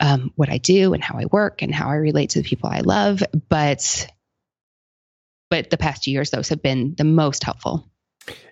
um, 0.00 0.32
what 0.36 0.48
I 0.48 0.58
do 0.58 0.94
and 0.94 1.04
how 1.04 1.18
I 1.18 1.26
work 1.26 1.62
and 1.62 1.74
how 1.74 1.88
I 1.88 1.96
relate 1.96 2.30
to 2.30 2.42
the 2.42 2.48
people 2.48 2.70
I 2.70 2.80
love. 2.80 3.22
But 3.48 4.10
but 5.48 5.70
the 5.70 5.76
past 5.76 6.06
years, 6.06 6.30
those 6.30 6.48
have 6.48 6.62
been 6.62 6.94
the 6.96 7.04
most 7.04 7.44
helpful. 7.44 7.88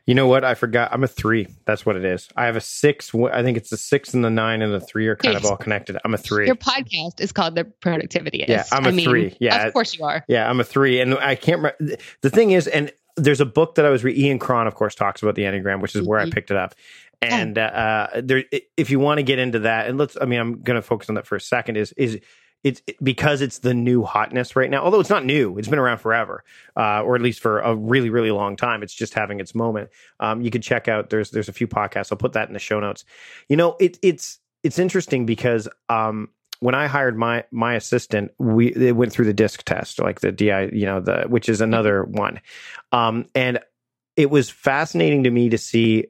You 0.07 0.15
know 0.15 0.27
what? 0.27 0.45
I 0.45 0.55
forgot. 0.55 0.93
I'm 0.93 1.03
a 1.03 1.09
three. 1.09 1.49
That's 1.65 1.87
what 1.87 1.97
it 1.97 2.05
is. 2.05 2.29
I 2.37 2.45
have 2.45 2.57
a 2.57 2.61
six. 2.61 3.13
I 3.15 3.43
think 3.43 3.57
it's 3.57 3.71
the 3.71 3.79
six 3.79 4.13
and 4.13 4.23
the 4.23 4.31
nine 4.31 4.61
and 4.61 4.73
the 4.73 4.81
three 4.81 5.09
are 5.09 5.17
kind 5.17 5.35
of 5.35 5.47
all 5.47 5.57
connected. 5.57 5.97
I'm 6.05 6.13
a 6.13 6.19
three. 6.19 6.47
Your 6.47 6.57
podcast 6.57 7.21
is 7.21 7.33
called 7.33 7.55
the 7.55 7.65
Productivity. 7.65 8.45
Yeah, 8.47 8.65
I'm 8.71 8.85
a 8.85 8.91
I 8.91 9.03
three. 9.03 9.23
Mean, 9.23 9.37
yeah, 9.41 9.67
of 9.67 9.73
course 9.73 9.97
you 9.97 10.05
are. 10.05 10.23
Yeah, 10.29 10.49
I'm 10.49 10.61
a 10.61 10.65
three, 10.65 11.01
and 11.01 11.15
I 11.15 11.35
can't. 11.37 11.57
remember. 11.57 11.97
The 12.21 12.31
thing 12.31 12.51
is, 12.51 12.67
and 12.67 12.93
there's 13.17 13.41
a 13.41 13.47
book 13.47 13.77
that 13.77 13.85
I 13.85 13.91
was 13.91 14.05
reading. 14.05 14.25
Ian 14.25 14.39
Cron, 14.39 14.67
of 14.67 14.75
course, 14.75 14.95
talks 14.95 15.23
about 15.23 15.35
the 15.35 15.43
Enneagram, 15.43 15.81
which 15.81 15.95
is 15.95 16.03
mm-hmm. 16.03 16.11
where 16.11 16.19
I 16.19 16.25
mm-hmm. 16.25 16.33
picked 16.33 16.51
it 16.51 16.57
up. 16.57 16.75
And 17.23 17.57
uh, 17.57 18.09
there, 18.23 18.45
if 18.77 18.91
you 18.91 18.99
want 18.99 19.19
to 19.19 19.23
get 19.23 19.39
into 19.39 19.61
that, 19.61 19.89
and 19.89 19.97
let's, 19.97 20.17
I 20.21 20.27
mean, 20.27 20.41
I'm 20.41 20.61
going 20.61 20.77
to 20.77 20.83
focus 20.83 21.09
on 21.09 21.15
that 21.15 21.27
for 21.27 21.37
a 21.37 21.41
second. 21.41 21.77
Is 21.77 21.93
is 21.93 22.21
it's 22.65 22.83
because 23.03 23.41
it's 23.41 23.59
the 23.59 23.75
new 23.75 24.03
hotness 24.03 24.57
right 24.57 24.69
now. 24.69 24.83
Although 24.83 25.01
it's 25.01 25.11
not 25.11 25.25
new, 25.25 25.57
it's 25.59 25.69
been 25.69 25.79
around 25.79 25.99
forever, 25.99 26.45
uh, 26.77 27.03
or 27.03 27.15
at 27.15 27.23
least 27.23 27.41
for 27.41 27.61
a 27.61 27.75
really, 27.75 28.11
really 28.11 28.31
long 28.31 28.57
time. 28.57 28.83
It's 28.83 28.95
just 28.95 29.15
having 29.15 29.39
its 29.41 29.55
moment. 29.55 29.91
Um, 30.21 30.41
you 30.43 30.51
could 30.51 30.63
check 30.63 30.89
out. 30.89 31.11
There's 31.11 31.31
there's 31.31 31.49
a 31.49 31.53
few 31.53 31.69
podcasts. 31.69 32.11
I'll 32.11 32.19
put 32.19 32.33
that 32.33 32.49
in 32.49 32.55
the 32.55 32.59
show 32.59 32.81
notes. 32.81 33.05
You 33.49 33.57
know, 33.57 33.77
it, 33.81 33.99
it's 34.03 34.39
it's 34.63 34.79
interesting 34.79 35.25
because 35.25 35.69
um, 35.89 36.31
when 36.65 36.75
I 36.75 36.87
hired 36.87 37.15
my 37.15 37.45
my 37.51 37.75
assistant, 37.75 38.31
we 38.39 38.75
it 38.75 38.97
went 38.97 39.13
through 39.13 39.27
the 39.27 39.35
disc 39.35 39.65
test, 39.65 40.01
like 40.01 40.21
the 40.21 40.33
DI, 40.33 40.71
you 40.73 40.87
know, 40.87 40.99
the 40.99 41.27
which 41.29 41.51
is 41.51 41.61
another 41.61 42.05
one, 42.05 42.41
um, 42.91 43.27
and 43.35 43.59
it 44.17 44.31
was 44.31 44.49
fascinating 44.49 45.25
to 45.25 45.31
me 45.31 45.51
to 45.51 45.59
see 45.59 46.07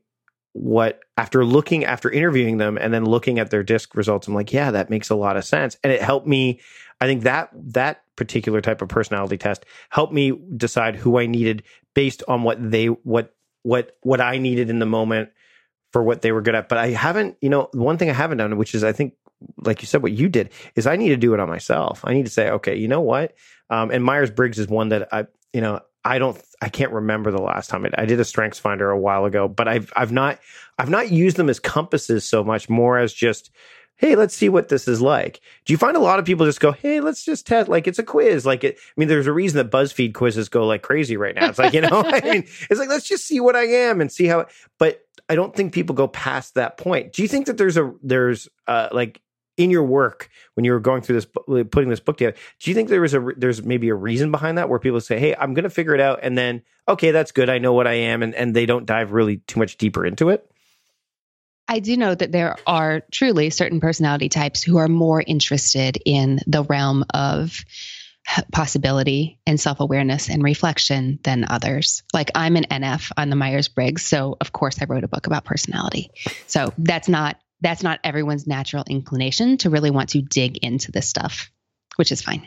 what 0.52 1.00
after 1.16 1.44
looking 1.44 1.84
after 1.84 2.08
interviewing 2.08 2.58
them 2.58 2.78
and 2.78 2.94
then 2.94 3.04
looking 3.04 3.40
at 3.40 3.50
their 3.50 3.64
disc 3.64 3.96
results. 3.96 4.28
I'm 4.28 4.34
like, 4.34 4.52
yeah, 4.52 4.70
that 4.70 4.90
makes 4.90 5.10
a 5.10 5.16
lot 5.16 5.36
of 5.36 5.44
sense, 5.44 5.76
and 5.82 5.92
it 5.92 6.00
helped 6.00 6.28
me. 6.28 6.60
I 7.00 7.06
think 7.06 7.24
that 7.24 7.50
that 7.72 8.04
particular 8.14 8.60
type 8.60 8.80
of 8.80 8.88
personality 8.88 9.36
test 9.36 9.66
helped 9.88 10.12
me 10.12 10.38
decide 10.56 10.94
who 10.94 11.18
I 11.18 11.26
needed 11.26 11.64
based 11.94 12.22
on 12.28 12.44
what 12.44 12.70
they 12.70 12.86
what 12.86 13.34
what 13.64 13.96
what 14.02 14.20
I 14.20 14.38
needed 14.38 14.70
in 14.70 14.78
the 14.78 14.86
moment 14.86 15.30
for 15.92 16.00
what 16.00 16.22
they 16.22 16.30
were 16.30 16.42
good 16.42 16.54
at. 16.54 16.68
But 16.68 16.78
I 16.78 16.90
haven't, 16.90 17.38
you 17.40 17.48
know, 17.48 17.70
one 17.72 17.98
thing 17.98 18.08
I 18.08 18.14
haven't 18.14 18.38
done, 18.38 18.56
which 18.56 18.76
is 18.76 18.84
I 18.84 18.92
think 18.92 19.14
like 19.58 19.82
you 19.82 19.86
said, 19.86 20.02
what 20.02 20.12
you 20.12 20.28
did 20.28 20.50
is 20.74 20.86
I 20.86 20.96
need 20.96 21.10
to 21.10 21.16
do 21.16 21.34
it 21.34 21.40
on 21.40 21.48
myself. 21.48 22.00
I 22.04 22.14
need 22.14 22.24
to 22.24 22.30
say, 22.30 22.50
okay, 22.50 22.76
you 22.76 22.88
know 22.88 23.00
what? 23.00 23.34
Um, 23.70 23.90
and 23.90 24.04
Myers 24.04 24.30
Briggs 24.30 24.58
is 24.58 24.68
one 24.68 24.90
that 24.90 25.08
I, 25.12 25.26
you 25.52 25.60
know, 25.60 25.80
I 26.04 26.18
don't, 26.18 26.40
I 26.60 26.68
can't 26.68 26.92
remember 26.92 27.30
the 27.30 27.42
last 27.42 27.70
time 27.70 27.86
I, 27.86 28.02
I 28.02 28.04
did 28.06 28.20
a 28.20 28.24
Strengths 28.24 28.58
Finder 28.58 28.90
a 28.90 28.98
while 28.98 29.24
ago, 29.24 29.48
but 29.48 29.68
I've, 29.68 29.92
I've 29.96 30.12
not, 30.12 30.38
I've 30.78 30.90
not 30.90 31.10
used 31.10 31.36
them 31.36 31.48
as 31.48 31.60
compasses 31.60 32.24
so 32.24 32.44
much, 32.44 32.68
more 32.68 32.98
as 32.98 33.12
just, 33.12 33.50
hey, 33.96 34.16
let's 34.16 34.34
see 34.34 34.48
what 34.48 34.68
this 34.68 34.88
is 34.88 35.00
like. 35.00 35.40
Do 35.64 35.72
you 35.72 35.76
find 35.76 35.96
a 35.96 36.00
lot 36.00 36.18
of 36.18 36.24
people 36.24 36.46
just 36.46 36.60
go, 36.60 36.72
hey, 36.72 37.00
let's 37.00 37.24
just 37.24 37.46
test, 37.46 37.68
like 37.68 37.86
it's 37.86 37.98
a 37.98 38.02
quiz, 38.02 38.44
like 38.44 38.64
it. 38.64 38.76
I 38.76 38.92
mean, 38.96 39.08
there's 39.08 39.26
a 39.26 39.32
reason 39.32 39.58
that 39.58 39.70
BuzzFeed 39.70 40.14
quizzes 40.14 40.48
go 40.48 40.66
like 40.66 40.82
crazy 40.82 41.16
right 41.16 41.34
now. 41.34 41.48
It's 41.48 41.58
like 41.58 41.72
you 41.72 41.80
know, 41.80 42.02
I 42.06 42.20
mean, 42.20 42.44
it's 42.70 42.78
like 42.80 42.88
let's 42.88 43.08
just 43.08 43.26
see 43.26 43.40
what 43.40 43.56
I 43.56 43.64
am 43.64 44.00
and 44.00 44.10
see 44.10 44.26
how. 44.26 44.46
But 44.78 45.04
I 45.28 45.34
don't 45.34 45.54
think 45.54 45.72
people 45.72 45.94
go 45.94 46.08
past 46.08 46.54
that 46.54 46.76
point. 46.76 47.12
Do 47.12 47.22
you 47.22 47.28
think 47.28 47.46
that 47.46 47.56
there's 47.56 47.76
a 47.76 47.92
there's 48.02 48.48
uh 48.66 48.88
like 48.92 49.20
in 49.56 49.70
your 49.70 49.84
work 49.84 50.28
when 50.54 50.64
you 50.64 50.72
were 50.72 50.80
going 50.80 51.00
through 51.00 51.14
this 51.14 51.26
putting 51.70 51.88
this 51.88 52.00
book 52.00 52.16
together 52.16 52.36
do 52.58 52.70
you 52.70 52.74
think 52.74 52.88
there 52.88 53.00
was 53.00 53.14
a 53.14 53.24
there's 53.36 53.62
maybe 53.62 53.88
a 53.88 53.94
reason 53.94 54.30
behind 54.32 54.58
that 54.58 54.68
where 54.68 54.80
people 54.80 55.00
say 55.00 55.18
hey 55.18 55.34
i'm 55.38 55.54
going 55.54 55.62
to 55.62 55.70
figure 55.70 55.94
it 55.94 56.00
out 56.00 56.18
and 56.22 56.36
then 56.36 56.60
okay 56.88 57.12
that's 57.12 57.30
good 57.30 57.48
i 57.48 57.58
know 57.58 57.72
what 57.72 57.86
i 57.86 57.92
am 57.92 58.22
and, 58.22 58.34
and 58.34 58.54
they 58.54 58.66
don't 58.66 58.84
dive 58.84 59.12
really 59.12 59.36
too 59.46 59.60
much 59.60 59.76
deeper 59.76 60.04
into 60.04 60.28
it 60.28 60.50
I 61.68 61.78
do 61.78 61.96
know 61.96 62.14
that 62.14 62.32
there 62.32 62.56
are 62.66 63.02
truly 63.10 63.50
certain 63.50 63.80
personality 63.80 64.28
types 64.28 64.62
who 64.62 64.76
are 64.76 64.88
more 64.88 65.22
interested 65.26 65.98
in 66.04 66.40
the 66.46 66.62
realm 66.62 67.04
of 67.12 67.64
possibility 68.52 69.38
and 69.46 69.60
self 69.60 69.80
awareness 69.80 70.28
and 70.28 70.42
reflection 70.42 71.18
than 71.22 71.46
others. 71.48 72.02
Like 72.12 72.30
I'm 72.34 72.56
an 72.56 72.64
NF 72.64 73.12
on 73.16 73.30
the 73.30 73.36
Myers 73.36 73.68
Briggs. 73.68 74.04
So, 74.04 74.36
of 74.40 74.52
course, 74.52 74.80
I 74.80 74.86
wrote 74.86 75.04
a 75.04 75.08
book 75.08 75.26
about 75.26 75.44
personality. 75.44 76.10
So, 76.46 76.72
that's 76.78 77.08
not 77.08 77.38
that's 77.60 77.82
not 77.82 78.00
everyone's 78.04 78.46
natural 78.46 78.84
inclination 78.88 79.56
to 79.58 79.70
really 79.70 79.90
want 79.90 80.10
to 80.10 80.20
dig 80.20 80.58
into 80.58 80.92
this 80.92 81.08
stuff, 81.08 81.50
which 81.96 82.12
is 82.12 82.20
fine. 82.20 82.44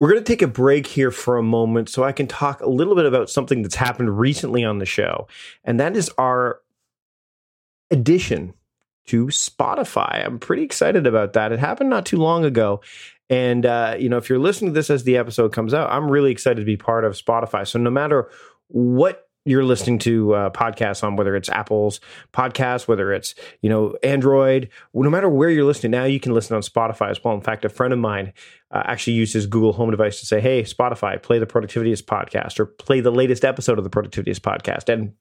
We're 0.00 0.10
going 0.10 0.22
to 0.22 0.32
take 0.32 0.42
a 0.42 0.46
break 0.46 0.86
here 0.86 1.10
for 1.10 1.38
a 1.38 1.42
moment 1.42 1.88
so 1.88 2.04
I 2.04 2.12
can 2.12 2.26
talk 2.26 2.60
a 2.60 2.68
little 2.68 2.94
bit 2.94 3.06
about 3.06 3.30
something 3.30 3.62
that's 3.62 3.74
happened 3.74 4.18
recently 4.18 4.62
on 4.62 4.78
the 4.78 4.86
show, 4.86 5.26
and 5.64 5.80
that 5.80 5.96
is 5.96 6.10
our 6.18 6.60
addition 7.90 8.54
to 9.06 9.26
Spotify. 9.26 10.24
I'm 10.24 10.38
pretty 10.38 10.62
excited 10.62 11.06
about 11.06 11.34
that. 11.34 11.52
It 11.52 11.58
happened 11.58 11.90
not 11.90 12.06
too 12.06 12.18
long 12.18 12.44
ago. 12.44 12.80
And, 13.28 13.66
uh, 13.66 13.96
you 13.98 14.08
know, 14.08 14.18
if 14.18 14.28
you're 14.28 14.38
listening 14.38 14.70
to 14.70 14.74
this 14.74 14.90
as 14.90 15.04
the 15.04 15.16
episode 15.16 15.52
comes 15.52 15.74
out, 15.74 15.90
I'm 15.90 16.10
really 16.10 16.32
excited 16.32 16.60
to 16.60 16.66
be 16.66 16.76
part 16.76 17.04
of 17.04 17.12
Spotify. 17.14 17.66
So 17.66 17.78
no 17.78 17.90
matter 17.90 18.30
what 18.68 19.26
you're 19.46 19.64
listening 19.64 19.98
to 20.00 20.34
uh, 20.34 20.50
podcasts 20.50 21.04
on, 21.04 21.16
whether 21.16 21.36
it's 21.36 21.48
Apple's 21.48 22.00
podcast, 22.32 22.88
whether 22.88 23.12
it's 23.12 23.34
you 23.62 23.70
know 23.70 23.94
Android, 24.02 24.68
no 24.92 25.08
matter 25.08 25.28
where 25.28 25.48
you're 25.48 25.64
listening 25.64 25.92
now, 25.92 26.04
you 26.04 26.18
can 26.18 26.34
listen 26.34 26.56
on 26.56 26.62
Spotify 26.62 27.10
as 27.10 27.22
well. 27.22 27.34
In 27.34 27.40
fact, 27.40 27.64
a 27.64 27.68
friend 27.68 27.92
of 27.92 28.00
mine 28.00 28.32
uh, 28.72 28.82
actually 28.84 29.12
used 29.12 29.32
his 29.32 29.46
Google 29.46 29.72
Home 29.74 29.90
device 29.90 30.18
to 30.18 30.26
say, 30.26 30.40
"Hey, 30.40 30.62
Spotify, 30.64 31.22
play 31.22 31.38
the 31.38 31.46
Productivityist 31.46 32.02
podcast 32.02 32.58
or 32.58 32.66
play 32.66 33.00
the 33.00 33.12
latest 33.12 33.44
episode 33.44 33.78
of 33.78 33.84
the 33.84 33.90
Productivityist 33.90 34.40
podcast," 34.40 34.92
and 34.92 35.12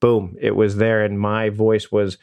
boom, 0.00 0.36
it 0.40 0.54
was 0.54 0.76
there, 0.76 1.04
and 1.04 1.18
my 1.18 1.50
voice 1.50 1.90
was 1.90 2.18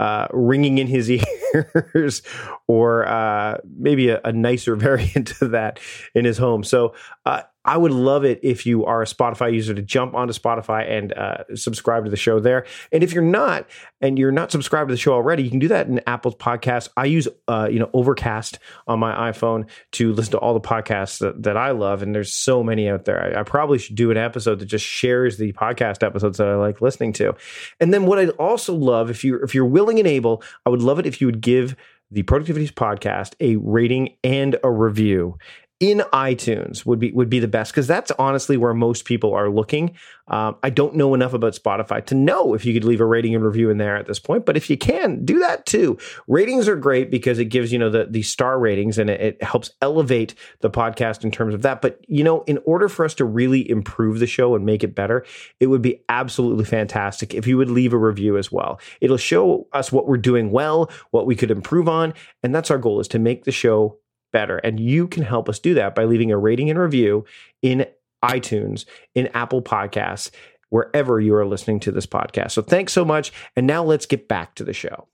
uh, 0.00 0.26
ringing 0.32 0.78
in 0.78 0.86
his 0.86 1.10
ears, 1.94 2.22
or 2.66 3.06
uh, 3.06 3.58
maybe 3.76 4.08
a, 4.08 4.20
a, 4.24 4.32
nicer 4.32 4.74
variant 4.88 5.40
of 5.42 5.50
that 5.50 5.78
in 6.14 6.24
his 6.24 6.38
home. 6.38 6.64
So 6.64 6.94
uh, 7.26 7.42
I 7.64 7.76
would 7.76 7.92
love 7.92 8.24
it 8.24 8.40
if 8.42 8.64
you 8.64 8.86
are 8.86 9.02
a 9.02 9.06
Spotify 9.06 9.52
user 9.52 9.74
to 9.74 9.82
jump 9.82 10.14
onto 10.14 10.32
Spotify 10.32 10.90
and 10.90 11.12
uh, 11.12 11.44
subscribe 11.54 12.04
to 12.04 12.10
the 12.10 12.16
show 12.16 12.40
there. 12.40 12.64
And 12.90 13.02
if 13.02 13.12
you're 13.12 13.22
not, 13.22 13.66
and 14.00 14.18
you're 14.18 14.32
not 14.32 14.50
subscribed 14.50 14.88
to 14.88 14.94
the 14.94 14.98
show 14.98 15.12
already, 15.12 15.42
you 15.42 15.50
can 15.50 15.58
do 15.58 15.68
that 15.68 15.86
in 15.86 16.00
Apple's 16.06 16.36
podcast. 16.36 16.88
I 16.96 17.04
use, 17.04 17.28
uh, 17.48 17.68
you 17.70 17.78
know, 17.78 17.90
Overcast 17.92 18.58
on 18.86 18.98
my 18.98 19.30
iPhone 19.30 19.68
to 19.92 20.12
listen 20.12 20.32
to 20.32 20.38
all 20.38 20.54
the 20.54 20.60
podcasts 20.60 21.18
that, 21.18 21.42
that 21.42 21.56
I 21.56 21.72
love, 21.72 22.02
and 22.02 22.14
there's 22.14 22.32
so 22.32 22.62
many 22.62 22.88
out 22.88 23.04
there. 23.04 23.36
I, 23.36 23.40
I, 23.40 23.42
probably 23.42 23.78
should 23.78 23.96
do 23.96 24.10
an 24.10 24.16
episode 24.16 24.60
that 24.60 24.66
just 24.66 24.86
shares 24.86 25.36
the 25.36 25.52
podcast 25.52 26.02
episodes 26.02 26.38
that 26.38 26.48
I 26.48 26.54
like 26.54 26.80
listening 26.80 27.12
to. 27.14 27.34
And 27.78 27.92
then 27.92 28.06
what 28.06 28.18
I'd 28.18 28.30
also 28.30 28.74
love, 28.74 29.10
if 29.10 29.22
you 29.24 29.40
if 29.42 29.54
you're 29.54 29.66
willing 29.66 29.98
and 29.98 30.08
able, 30.08 30.42
I 30.64 30.70
would 30.70 30.82
love 30.82 30.98
it 30.98 31.06
if 31.06 31.20
you 31.20 31.26
would 31.26 31.40
give 31.40 31.76
the 32.10 32.22
Productivityist 32.22 32.72
podcast 32.72 33.34
a 33.40 33.56
rating 33.56 34.16
and 34.24 34.56
a 34.64 34.70
review 34.70 35.38
in 35.80 36.00
iTunes 36.12 36.84
would 36.84 36.98
be 36.98 37.10
would 37.12 37.30
be 37.30 37.40
the 37.40 37.48
best 37.48 37.72
because 37.72 37.86
that's 37.86 38.12
honestly 38.12 38.58
where 38.58 38.74
most 38.74 39.06
people 39.06 39.32
are 39.32 39.48
looking. 39.48 39.96
Um, 40.28 40.56
I 40.62 40.70
don't 40.70 40.94
know 40.94 41.14
enough 41.14 41.32
about 41.32 41.54
Spotify 41.54 42.04
to 42.06 42.14
know 42.14 42.54
if 42.54 42.64
you 42.64 42.72
could 42.72 42.84
leave 42.84 43.00
a 43.00 43.04
rating 43.04 43.34
and 43.34 43.42
review 43.42 43.68
in 43.70 43.78
there 43.78 43.96
at 43.96 44.06
this 44.06 44.20
point, 44.20 44.46
but 44.46 44.56
if 44.56 44.70
you 44.70 44.76
can, 44.76 45.24
do 45.24 45.40
that 45.40 45.66
too. 45.66 45.98
Ratings 46.28 46.68
are 46.68 46.76
great 46.76 47.10
because 47.10 47.38
it 47.38 47.46
gives 47.46 47.72
you 47.72 47.78
know 47.78 47.88
the 47.88 48.06
the 48.08 48.20
star 48.22 48.58
ratings 48.58 48.98
and 48.98 49.08
it, 49.08 49.20
it 49.20 49.42
helps 49.42 49.70
elevate 49.80 50.34
the 50.60 50.70
podcast 50.70 51.24
in 51.24 51.30
terms 51.30 51.54
of 51.54 51.62
that. 51.62 51.80
But 51.80 52.04
you 52.06 52.22
know, 52.22 52.42
in 52.42 52.58
order 52.66 52.88
for 52.90 53.06
us 53.06 53.14
to 53.14 53.24
really 53.24 53.68
improve 53.68 54.18
the 54.18 54.26
show 54.26 54.54
and 54.54 54.66
make 54.66 54.84
it 54.84 54.94
better, 54.94 55.24
it 55.60 55.68
would 55.68 55.82
be 55.82 56.02
absolutely 56.10 56.66
fantastic 56.66 57.32
if 57.32 57.46
you 57.46 57.56
would 57.56 57.70
leave 57.70 57.94
a 57.94 57.98
review 57.98 58.36
as 58.36 58.52
well. 58.52 58.78
It'll 59.00 59.16
show 59.16 59.66
us 59.72 59.90
what 59.90 60.06
we're 60.06 60.18
doing 60.18 60.50
well, 60.50 60.90
what 61.10 61.24
we 61.24 61.34
could 61.34 61.50
improve 61.50 61.88
on, 61.88 62.12
and 62.42 62.54
that's 62.54 62.70
our 62.70 62.78
goal 62.78 63.00
is 63.00 63.08
to 63.08 63.18
make 63.18 63.44
the 63.44 63.52
show 63.52 63.96
better. 64.32 64.58
And 64.58 64.78
you 64.80 65.08
can 65.08 65.22
help 65.22 65.48
us 65.48 65.58
do 65.58 65.74
that 65.74 65.94
by 65.94 66.04
leaving 66.04 66.30
a 66.30 66.38
rating 66.38 66.70
and 66.70 66.78
review 66.78 67.24
in 67.62 67.86
iTunes, 68.24 68.84
in 69.14 69.28
Apple 69.28 69.62
Podcasts, 69.62 70.30
wherever 70.68 71.20
you 71.20 71.34
are 71.34 71.46
listening 71.46 71.80
to 71.80 71.92
this 71.92 72.06
podcast. 72.06 72.52
So 72.52 72.62
thanks 72.62 72.92
so 72.92 73.04
much. 73.04 73.32
And 73.56 73.66
now 73.66 73.82
let's 73.82 74.06
get 74.06 74.28
back 74.28 74.54
to 74.56 74.64
the 74.64 74.72
show. 74.72 75.08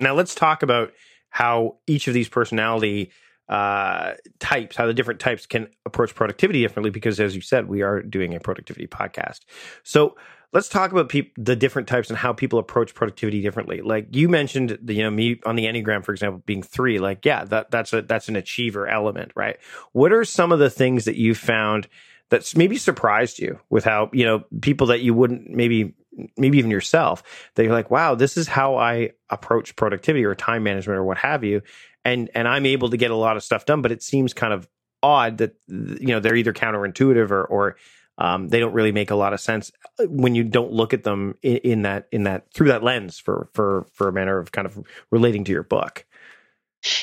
Now 0.00 0.14
let's 0.14 0.34
talk 0.34 0.62
about 0.62 0.92
how 1.28 1.78
each 1.86 2.08
of 2.08 2.14
these 2.14 2.28
personality 2.28 3.10
uh, 3.48 4.14
types, 4.38 4.76
how 4.76 4.86
the 4.86 4.94
different 4.94 5.20
types 5.20 5.44
can 5.44 5.68
approach 5.84 6.14
productivity 6.14 6.62
differently, 6.62 6.90
because 6.90 7.20
as 7.20 7.34
you 7.34 7.42
said, 7.42 7.68
we 7.68 7.82
are 7.82 8.00
doing 8.00 8.34
a 8.34 8.40
productivity 8.40 8.86
podcast. 8.86 9.40
So 9.82 10.16
let's 10.52 10.68
talk 10.68 10.92
about 10.92 11.08
peop- 11.08 11.32
the 11.36 11.56
different 11.56 11.88
types 11.88 12.08
and 12.08 12.18
how 12.18 12.32
people 12.32 12.58
approach 12.58 12.94
productivity 12.94 13.40
differently. 13.40 13.80
Like 13.82 14.08
you 14.14 14.28
mentioned, 14.28 14.78
the, 14.82 14.94
you 14.94 15.02
know, 15.02 15.10
me 15.10 15.40
on 15.46 15.56
the 15.56 15.66
Enneagram, 15.66 16.04
for 16.04 16.12
example, 16.12 16.42
being 16.44 16.62
three. 16.62 16.98
Like, 16.98 17.24
yeah, 17.24 17.44
that 17.44 17.70
that's 17.70 17.92
a 17.92 18.02
that's 18.02 18.28
an 18.28 18.36
achiever 18.36 18.88
element, 18.88 19.32
right? 19.34 19.58
What 19.92 20.12
are 20.12 20.24
some 20.24 20.52
of 20.52 20.58
the 20.58 20.70
things 20.70 21.04
that 21.04 21.16
you 21.16 21.34
found 21.34 21.88
that's 22.30 22.56
maybe 22.56 22.76
surprised 22.76 23.38
you 23.38 23.58
with 23.70 23.84
how 23.84 24.10
you 24.12 24.24
know 24.24 24.44
people 24.60 24.88
that 24.88 25.00
you 25.00 25.14
wouldn't 25.14 25.50
maybe 25.50 25.94
maybe 26.36 26.58
even 26.58 26.70
yourself 26.70 27.22
that 27.54 27.64
you're 27.64 27.72
like, 27.72 27.90
wow, 27.90 28.14
this 28.14 28.36
is 28.36 28.48
how 28.48 28.76
I 28.76 29.10
approach 29.30 29.76
productivity 29.76 30.24
or 30.24 30.34
time 30.34 30.62
management 30.62 30.98
or 30.98 31.04
what 31.04 31.18
have 31.18 31.44
you, 31.44 31.62
and 32.04 32.30
and 32.34 32.48
I'm 32.48 32.66
able 32.66 32.90
to 32.90 32.96
get 32.96 33.10
a 33.10 33.16
lot 33.16 33.36
of 33.36 33.44
stuff 33.44 33.66
done, 33.66 33.82
but 33.82 33.92
it 33.92 34.02
seems 34.02 34.34
kind 34.34 34.52
of 34.52 34.68
odd 35.02 35.38
that 35.38 35.54
you 35.68 36.08
know 36.08 36.20
they're 36.20 36.36
either 36.36 36.52
counterintuitive 36.52 37.30
or 37.30 37.44
or 37.44 37.76
um, 38.20 38.48
they 38.48 38.60
don't 38.60 38.74
really 38.74 38.92
make 38.92 39.10
a 39.10 39.16
lot 39.16 39.32
of 39.32 39.40
sense 39.40 39.72
uh, 39.98 40.04
when 40.04 40.34
you 40.34 40.44
don't 40.44 40.72
look 40.72 40.94
at 40.94 41.02
them 41.02 41.36
in, 41.42 41.56
in, 41.58 41.82
that 41.82 42.06
in 42.12 42.24
that 42.24 42.52
through 42.52 42.68
that 42.68 42.84
lens 42.84 43.18
for 43.18 43.48
for 43.54 43.86
for 43.94 44.08
a 44.08 44.12
manner 44.12 44.38
of 44.38 44.52
kind 44.52 44.66
of 44.66 44.78
relating 45.10 45.44
to 45.44 45.52
your 45.52 45.62
book. 45.62 46.04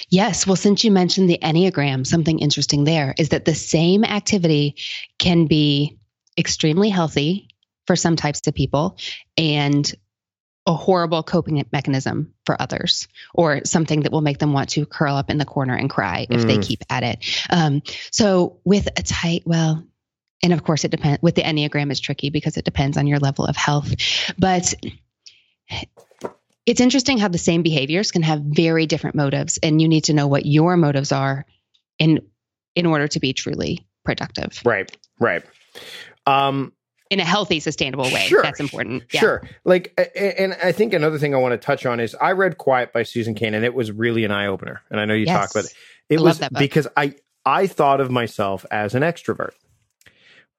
Yes. 0.10 0.48
Well, 0.48 0.56
since 0.56 0.84
you 0.84 0.92
mentioned 0.92 1.30
the 1.30 1.40
Enneagram, 1.42 2.06
something 2.06 2.40
interesting 2.40 2.84
there 2.84 3.14
is 3.18 3.30
that 3.30 3.46
the 3.46 3.54
same 3.54 4.04
activity 4.04 4.76
can 5.20 5.46
be 5.46 6.00
extremely 6.38 6.90
healthy 6.90 7.50
for 7.86 7.96
some 7.96 8.16
types 8.16 8.42
of 8.48 8.54
people 8.54 8.98
and 9.38 9.94
a 10.66 10.74
horrible 10.74 11.24
coping 11.24 11.64
mechanism 11.72 12.34
for 12.46 12.62
others, 12.62 13.08
or 13.34 13.62
something 13.64 14.02
that 14.02 14.12
will 14.12 14.22
make 14.22 14.40
them 14.40 14.52
want 14.52 14.70
to 14.70 14.86
curl 14.86 15.16
up 15.16 15.30
in 15.30 15.38
the 15.38 15.46
corner 15.46 15.74
and 15.74 15.90
cry 15.90 16.28
if 16.30 16.42
mm. 16.42 16.48
they 16.48 16.58
keep 16.58 16.84
at 16.90 17.04
it. 17.04 17.26
Um, 17.50 17.82
so, 18.12 18.60
with 18.66 18.88
a 18.98 19.02
tight, 19.02 19.44
well, 19.46 19.88
and 20.44 20.54
of 20.54 20.64
course 20.64 20.84
it 20.84 20.92
depends 20.92 21.22
with 21.22 21.36
the 21.36 21.42
enneagram 21.42 21.92
is 21.92 22.00
tricky 22.00 22.30
because 22.30 22.58
it 22.58 22.66
depends 22.66 22.98
on 22.98 23.08
your 23.08 23.20
level 23.20 23.46
of 23.46 23.56
health. 23.56 23.94
But 24.38 24.74
it's 26.66 26.82
interesting 26.82 27.18
how 27.18 27.30
the 27.30 27.38
same 27.38 27.64
behaviors 27.64 28.12
can 28.12 28.22
have 28.22 28.42
very 28.42 28.86
different 28.86 29.16
motives 29.16 29.58
and 29.64 29.82
you 29.82 29.88
need 29.88 30.06
to 30.06 30.14
know 30.14 30.28
what 30.28 30.46
your 30.46 30.78
motives 30.78 31.12
are 31.12 31.46
in 31.98 32.20
in 32.76 32.86
order 32.86 33.08
to 33.08 33.20
be 33.20 33.34
truly 33.34 33.88
productive. 34.04 34.62
Right 34.64 34.96
right. 35.20 35.44
Um 36.26 36.74
in 37.10 37.22
a 37.22 37.26
healthy 37.26 37.62
sustainable 37.62 38.04
way. 38.04 38.26
Sure, 38.28 38.44
that's 38.44 38.60
important. 38.60 39.04
Yeah. 39.14 39.22
sure. 39.22 39.50
Like 39.64 39.98
and 40.16 40.56
i 40.62 40.72
think 40.72 40.94
another 40.94 41.18
thing 41.18 41.34
i 41.34 41.38
want 41.38 41.54
to 41.54 41.66
touch 41.66 41.86
on 41.86 42.00
is 42.00 42.16
i 42.22 42.32
read 42.32 42.58
quiet 42.58 42.94
by 42.94 43.04
susan 43.04 43.34
cain 43.34 43.54
and 43.54 43.66
it 43.66 43.74
was 43.74 43.92
really 43.92 44.24
an 44.26 44.32
eye-opener. 44.32 44.82
And 44.92 45.00
i 45.00 45.06
know 45.06 45.14
you 45.14 45.26
yes. 45.26 45.40
talk 45.40 45.52
about 45.52 45.66
it. 45.66 45.74
It 46.10 46.20
I 46.20 46.22
was 46.22 46.42
because 46.60 46.88
i 46.96 47.16
i 47.46 47.66
thought 47.66 48.02
of 48.02 48.12
myself 48.12 48.66
as 48.72 48.94
an 48.94 49.04
extrovert 49.04 49.52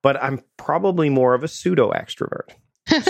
but 0.02 0.22
I'm 0.22 0.42
probably 0.56 1.08
more 1.10 1.34
of 1.34 1.44
a 1.44 1.48
pseudo 1.48 1.92
extrovert. 1.92 2.50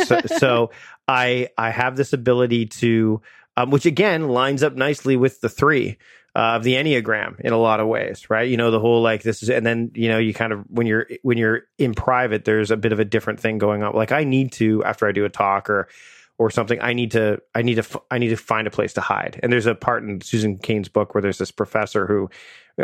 so, 0.07 0.21
so, 0.38 0.71
I 1.07 1.49
I 1.57 1.71
have 1.71 1.97
this 1.97 2.12
ability 2.12 2.66
to, 2.66 3.23
um, 3.57 3.71
which 3.71 3.87
again 3.87 4.29
lines 4.29 4.62
up 4.62 4.74
nicely 4.74 5.16
with 5.16 5.40
the 5.40 5.48
three 5.48 5.98
uh, 6.37 6.57
of 6.57 6.62
the 6.62 6.74
enneagram 6.74 7.40
in 7.40 7.53
a 7.53 7.59
lot 7.59 7.81
of 7.81 7.87
ways, 7.87 8.31
right? 8.31 8.48
You 8.48 8.57
know 8.57 8.70
the 8.70 8.81
whole 8.81 9.03
like 9.03 9.22
this 9.22 9.42
is, 9.42 9.51
and 9.51 9.64
then 9.64 9.90
you 9.94 10.09
know 10.09 10.18
you 10.18 10.35
kind 10.35 10.53
of 10.53 10.64
when 10.68 10.87
you're 10.87 11.07
when 11.22 11.38
you're 11.38 11.62
in 11.79 11.94
private, 11.94 12.44
there's 12.44 12.70
a 12.70 12.77
bit 12.77 12.92
of 12.92 13.01
a 13.01 13.05
different 13.05 13.40
thing 13.40 13.59
going 13.59 13.83
on. 13.83 13.94
Like 13.94 14.12
I 14.12 14.24
need 14.24 14.53
to 14.53 14.85
after 14.85 15.07
I 15.07 15.12
do 15.12 15.24
a 15.24 15.31
talk 15.31 15.70
or 15.70 15.88
or 16.38 16.51
something 16.51 16.81
i 16.81 16.92
need 16.92 17.11
to 17.11 17.40
i 17.55 17.62
need 17.62 17.74
to 17.74 18.01
i 18.11 18.18
need 18.18 18.29
to 18.29 18.37
find 18.37 18.66
a 18.66 18.70
place 18.70 18.94
to 18.94 19.01
hide 19.01 19.38
and 19.42 19.53
there's 19.53 19.66
a 19.66 19.74
part 19.74 20.03
in 20.03 20.20
susan 20.20 20.59
cain's 20.59 20.88
book 20.88 21.14
where 21.14 21.22
there's 21.22 21.38
this 21.38 21.51
professor 21.51 22.07
who 22.07 22.31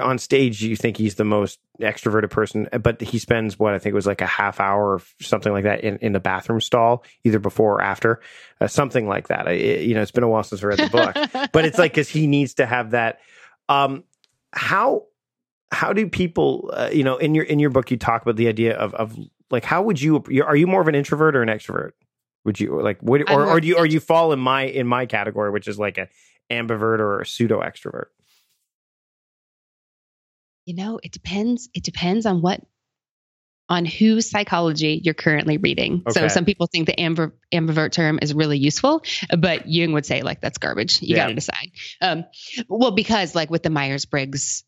on 0.00 0.18
stage 0.18 0.62
you 0.62 0.76
think 0.76 0.96
he's 0.96 1.14
the 1.14 1.24
most 1.24 1.60
extroverted 1.80 2.30
person, 2.30 2.68
but 2.82 3.00
he 3.00 3.18
spends 3.18 3.58
what 3.58 3.74
I 3.74 3.78
think 3.78 3.94
was 3.94 4.06
like 4.06 4.20
a 4.20 4.26
half 4.26 4.60
hour 4.60 4.94
or 4.94 5.02
something 5.20 5.52
like 5.52 5.64
that 5.64 5.82
in, 5.82 5.98
in 5.98 6.12
the 6.12 6.20
bathroom 6.20 6.60
stall, 6.60 7.04
either 7.22 7.38
before 7.38 7.74
or 7.74 7.82
after, 7.82 8.20
uh, 8.60 8.66
something 8.66 9.06
like 9.06 9.28
that. 9.28 9.46
I, 9.46 9.52
it, 9.52 9.82
you 9.82 9.94
know, 9.94 10.02
it's 10.02 10.10
been 10.10 10.24
a 10.24 10.28
while 10.28 10.42
since 10.42 10.62
I 10.62 10.66
read 10.66 10.78
the 10.78 10.88
book, 10.88 11.50
but 11.52 11.64
it's 11.64 11.78
like 11.78 11.92
because 11.92 12.08
he 12.08 12.26
needs 12.26 12.54
to 12.54 12.66
have 12.66 12.90
that. 12.90 13.20
Um, 13.68 14.04
how 14.52 15.04
how 15.70 15.92
do 15.92 16.08
people, 16.08 16.70
uh, 16.72 16.90
you 16.92 17.04
know, 17.04 17.16
in 17.16 17.34
your 17.34 17.44
in 17.44 17.58
your 17.58 17.70
book 17.70 17.90
you 17.90 17.96
talk 17.96 18.22
about 18.22 18.36
the 18.36 18.48
idea 18.48 18.76
of 18.76 18.94
of 18.94 19.16
like 19.50 19.64
how 19.64 19.82
would 19.82 20.00
you 20.00 20.24
are 20.44 20.56
you 20.56 20.66
more 20.66 20.80
of 20.80 20.88
an 20.88 20.94
introvert 20.94 21.36
or 21.36 21.42
an 21.42 21.48
extrovert? 21.48 21.92
Would 22.44 22.60
you 22.60 22.80
like 22.80 23.02
would 23.02 23.30
or, 23.30 23.46
or 23.46 23.60
do 23.60 23.68
you 23.68 23.76
or 23.76 23.86
you 23.86 24.00
fall 24.00 24.32
in 24.32 24.38
my 24.38 24.62
in 24.64 24.86
my 24.86 25.06
category, 25.06 25.50
which 25.50 25.66
is 25.66 25.78
like 25.78 25.98
a 25.98 26.08
ambivert 26.50 26.98
or 26.98 27.20
a 27.20 27.26
pseudo 27.26 27.60
extrovert? 27.60 28.06
you 30.64 30.74
know, 30.74 30.98
it 31.02 31.12
depends. 31.12 31.68
It 31.74 31.84
depends 31.84 32.26
on 32.26 32.40
what 32.40 32.60
on 33.68 33.86
whose 33.86 34.28
psychology 34.28 35.00
you're 35.02 35.14
currently 35.14 35.56
reading. 35.56 36.02
Okay. 36.06 36.20
So 36.20 36.28
some 36.28 36.44
people 36.44 36.66
think 36.66 36.86
the 36.86 36.96
ambiv- 36.96 37.32
ambivert 37.52 37.92
term 37.92 38.18
is 38.20 38.34
really 38.34 38.58
useful, 38.58 39.02
but 39.38 39.66
Jung 39.66 39.92
would 39.92 40.04
say 40.04 40.22
like 40.22 40.40
that's 40.40 40.58
garbage. 40.58 41.00
You 41.00 41.16
yeah. 41.16 41.22
got 41.22 41.28
to 41.28 41.34
decide. 41.34 41.70
Um, 42.00 42.24
well, 42.68 42.90
because 42.90 43.34
like 43.34 43.50
with 43.50 43.62
the 43.62 43.70
Myers 43.70 44.04
Briggs, 44.04 44.64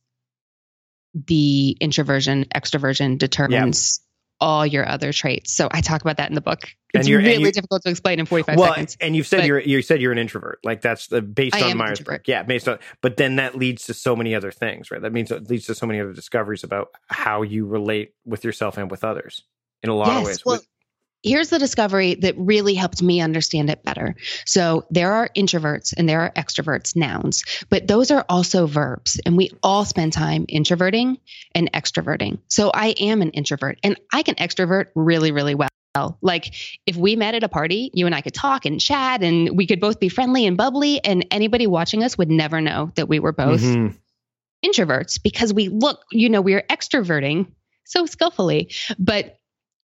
the 1.15 1.77
introversion 1.81 2.47
extroversion 2.55 3.19
determines 3.19 4.01
all 4.41 4.67
your 4.67 4.87
other 4.87 5.13
traits. 5.13 5.55
So 5.55 5.69
I 5.71 5.81
talk 5.81 6.03
about 6.03 6.19
that 6.19 6.29
in 6.29 6.35
the 6.35 6.41
book. 6.41 6.69
It's 6.95 7.09
really 7.09 7.43
you, 7.43 7.53
difficult 7.53 7.83
to 7.83 7.91
explain 7.91 8.21
in 8.21 8.27
45 8.27 8.59
well, 8.59 8.69
seconds. 8.69 8.97
And 9.01 9.15
you've 9.15 9.27
said 9.27 9.47
you're 9.47 9.61
you 9.61 9.83
said 9.83 10.01
you're 10.01 10.13
an 10.13 10.19
introvert. 10.19 10.61
Like 10.65 10.81
that's 10.81 11.09
the 11.09 11.21
based 11.21 11.55
I 11.55 11.71
on 11.71 11.77
Myers 11.77 12.01
Briggs. 12.01 12.25
Yeah, 12.27 12.43
based 12.43 12.69
on 12.69 12.79
but 13.03 13.17
then 13.17 13.37
that 13.37 13.55
leads 13.55 13.87
to 13.87 13.95
so 13.95 14.17
many 14.17 14.35
other 14.35 14.51
things, 14.51 14.91
right? 14.91 15.01
That 15.01 15.13
means 15.13 15.31
it 15.31 15.49
leads 15.51 15.67
to 15.67 15.75
so 15.75 15.87
many 15.87 16.01
other 16.01 16.13
discoveries 16.13 16.65
about 16.65 16.89
how 17.09 17.43
you 17.43 17.67
relate 17.67 18.15
with 18.25 18.45
yourself 18.45 18.79
and 18.79 18.91
with 18.91 19.05
others 19.05 19.43
in 19.83 19.91
a 19.91 19.95
lot 19.95 20.09
yes, 20.09 20.19
of 20.19 20.25
ways. 20.25 20.45
Well, 20.45 20.61
here's 21.23 21.51
the 21.51 21.59
discovery 21.59 22.15
that 22.15 22.35
really 22.37 22.75
helped 22.75 23.03
me 23.03 23.21
understand 23.21 23.71
it 23.71 23.83
better. 23.83 24.15
So 24.45 24.87
there 24.91 25.13
are 25.13 25.29
introverts 25.37 25.93
and 25.97 26.09
there 26.09 26.21
are 26.21 26.31
extroverts, 26.31 26.95
nouns, 26.95 27.45
but 27.69 27.87
those 27.87 28.11
are 28.11 28.25
also 28.29 28.67
verbs. 28.67 29.21
And 29.27 29.37
we 29.37 29.51
all 29.63 29.85
spend 29.85 30.13
time 30.13 30.45
introverting 30.49 31.19
and 31.55 31.71
extroverting. 31.73 32.39
So 32.49 32.71
I 32.73 32.95
am 33.01 33.23
an 33.23 33.31
introvert 33.31 33.79
and 33.83 33.99
I 34.13 34.23
can 34.23 34.37
extrovert 34.37 34.87
really, 34.95 35.33
really 35.33 35.55
well. 35.55 35.69
Like 36.21 36.55
if 36.85 36.95
we 36.95 37.17
met 37.17 37.35
at 37.35 37.43
a 37.43 37.49
party, 37.49 37.91
you 37.95 38.07
and 38.07 38.15
I 38.15 38.21
could 38.21 38.35
talk 38.35 38.67
and 38.67 38.79
chat 38.79 39.23
and 39.23 39.57
we 39.57 39.67
could 39.67 39.81
both 39.81 39.99
be 39.99 40.11
friendly 40.11 40.47
and 40.47 40.57
bubbly, 40.57 41.03
and 41.03 41.27
anybody 41.31 41.67
watching 41.67 42.05
us 42.05 42.19
would 42.19 42.31
never 42.31 42.61
know 42.61 42.93
that 42.97 43.09
we 43.09 43.19
were 43.19 43.33
both 43.33 43.63
mm-hmm. 43.63 43.97
introverts 44.65 45.23
because 45.23 45.55
we 45.55 45.69
look, 45.69 46.01
you 46.13 46.29
know, 46.29 46.43
we 46.43 46.53
are 46.53 46.63
extroverting 46.69 47.47
so 47.85 48.05
skillfully. 48.05 48.75
But 48.99 49.39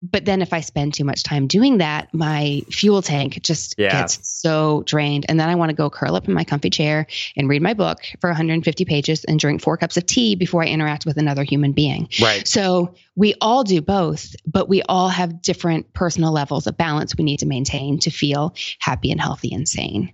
but 0.04 0.26
then 0.26 0.42
if 0.42 0.54
I 0.54 0.62
spend 0.62 0.94
too 0.94 1.04
much 1.04 1.24
time 1.24 1.48
doing 1.48 1.80
that, 1.80 2.14
my 2.14 2.62
fuel 2.70 3.02
tank 3.02 3.40
just 3.42 3.76
yeah. 3.78 4.02
gets 4.02 4.20
so 4.28 4.84
drained. 4.86 5.26
And 5.28 5.40
then 5.40 5.50
I 5.50 5.56
want 5.56 5.70
to 5.70 5.76
go 5.76 5.90
curl 5.90 6.16
up 6.16 6.28
in 6.28 6.34
my 6.34 6.44
comfy 6.44 6.70
chair 6.70 7.08
and 7.36 7.50
read 7.50 7.62
my 7.62 7.74
book 7.74 8.00
for 8.22 8.30
150 8.30 8.86
pages 8.86 9.24
and 9.24 9.40
drink 9.40 9.62
four 9.62 9.76
cups 9.76 9.98
of 9.98 10.06
tea 10.06 10.36
before 10.36 10.64
I 10.64 10.68
interact 10.68 11.06
with 11.06 11.18
another 11.18 11.44
human 11.44 11.72
being. 11.72 12.10
Right. 12.22 12.48
So 12.48 12.94
we 13.16 13.34
all 13.42 13.64
do 13.64 13.82
both, 13.82 14.36
but 14.46 14.70
we 14.70 14.84
all 14.84 15.10
have 15.10 15.42
different 15.42 15.92
personal 15.94 16.32
levels 16.32 16.68
of 16.68 16.78
balance 16.78 17.18
we 17.18 17.24
need 17.24 17.40
to 17.40 17.48
maintain 17.48 18.00
to 18.00 18.12
feel 18.12 18.54
happy 18.80 19.12
and 19.12 19.20
healthy 19.20 19.54
and 19.54 19.68
sane. 19.68 20.14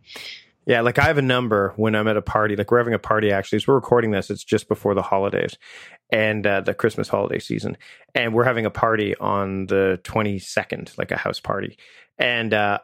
Yeah, 0.65 0.81
like 0.81 0.97
I 0.97 1.03
have 1.05 1.17
a 1.17 1.23
number 1.23 1.73
when 1.75 1.95
I'm 1.95 2.07
at 2.07 2.17
a 2.17 2.21
party. 2.21 2.55
Like 2.55 2.71
we're 2.71 2.77
having 2.77 2.93
a 2.93 2.99
party 2.99 3.31
actually. 3.31 3.57
As 3.57 3.67
we're 3.67 3.75
recording 3.75 4.11
this, 4.11 4.29
it's 4.29 4.43
just 4.43 4.67
before 4.67 4.93
the 4.93 5.01
holidays 5.01 5.57
and 6.09 6.45
uh, 6.47 6.61
the 6.61 6.73
Christmas 6.73 7.09
holiday 7.09 7.39
season, 7.39 7.77
and 8.15 8.33
we're 8.33 8.45
having 8.45 8.65
a 8.65 8.69
party 8.69 9.15
on 9.17 9.65
the 9.65 9.99
22nd, 10.03 10.97
like 10.97 11.11
a 11.11 11.17
house 11.17 11.39
party. 11.39 11.77
And 12.17 12.53
uh, 12.53 12.79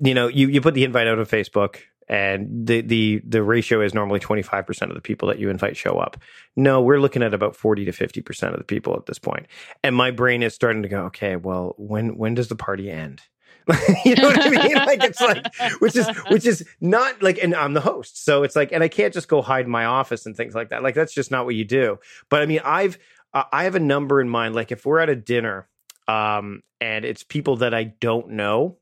you 0.00 0.14
know, 0.14 0.28
you 0.28 0.48
you 0.48 0.60
put 0.60 0.74
the 0.74 0.84
invite 0.84 1.08
out 1.08 1.18
on 1.18 1.26
Facebook, 1.26 1.78
and 2.08 2.66
the 2.66 2.80
the 2.82 3.22
the 3.26 3.42
ratio 3.42 3.80
is 3.80 3.94
normally 3.94 4.20
25% 4.20 4.82
of 4.82 4.94
the 4.94 5.00
people 5.00 5.28
that 5.28 5.38
you 5.38 5.50
invite 5.50 5.76
show 5.76 5.98
up. 5.98 6.16
No, 6.54 6.80
we're 6.80 7.00
looking 7.00 7.22
at 7.22 7.34
about 7.34 7.56
40 7.56 7.86
to 7.86 7.92
50% 7.92 8.52
of 8.52 8.58
the 8.58 8.64
people 8.64 8.94
at 8.94 9.06
this 9.06 9.18
point. 9.18 9.46
And 9.82 9.96
my 9.96 10.10
brain 10.10 10.42
is 10.42 10.54
starting 10.54 10.82
to 10.82 10.88
go, 10.88 11.04
okay, 11.06 11.36
well, 11.36 11.74
when 11.76 12.16
when 12.16 12.34
does 12.34 12.48
the 12.48 12.56
party 12.56 12.90
end? 12.90 13.22
you 14.04 14.14
know 14.14 14.28
what 14.28 14.40
I 14.40 14.50
mean? 14.50 14.74
Like 14.74 15.02
it's 15.02 15.20
like, 15.20 15.46
which 15.80 15.96
is 15.96 16.08
which 16.28 16.46
is 16.46 16.66
not 16.80 17.22
like, 17.22 17.38
and 17.42 17.54
I'm 17.54 17.74
the 17.74 17.80
host, 17.80 18.24
so 18.24 18.42
it's 18.42 18.56
like, 18.56 18.72
and 18.72 18.82
I 18.82 18.88
can't 18.88 19.12
just 19.12 19.28
go 19.28 19.42
hide 19.42 19.64
in 19.64 19.70
my 19.70 19.84
office 19.84 20.26
and 20.26 20.36
things 20.36 20.54
like 20.54 20.70
that. 20.70 20.82
Like 20.82 20.94
that's 20.94 21.14
just 21.14 21.30
not 21.30 21.44
what 21.44 21.54
you 21.54 21.64
do. 21.64 21.98
But 22.28 22.42
I 22.42 22.46
mean, 22.46 22.60
I've 22.64 22.98
uh, 23.34 23.44
I 23.52 23.64
have 23.64 23.74
a 23.74 23.80
number 23.80 24.20
in 24.20 24.28
mind. 24.28 24.54
Like 24.54 24.72
if 24.72 24.86
we're 24.86 25.00
at 25.00 25.08
a 25.08 25.16
dinner, 25.16 25.68
um, 26.08 26.62
and 26.80 27.04
it's 27.04 27.22
people 27.22 27.58
that 27.58 27.74
I 27.74 27.84
don't 27.84 28.30
know, 28.30 28.78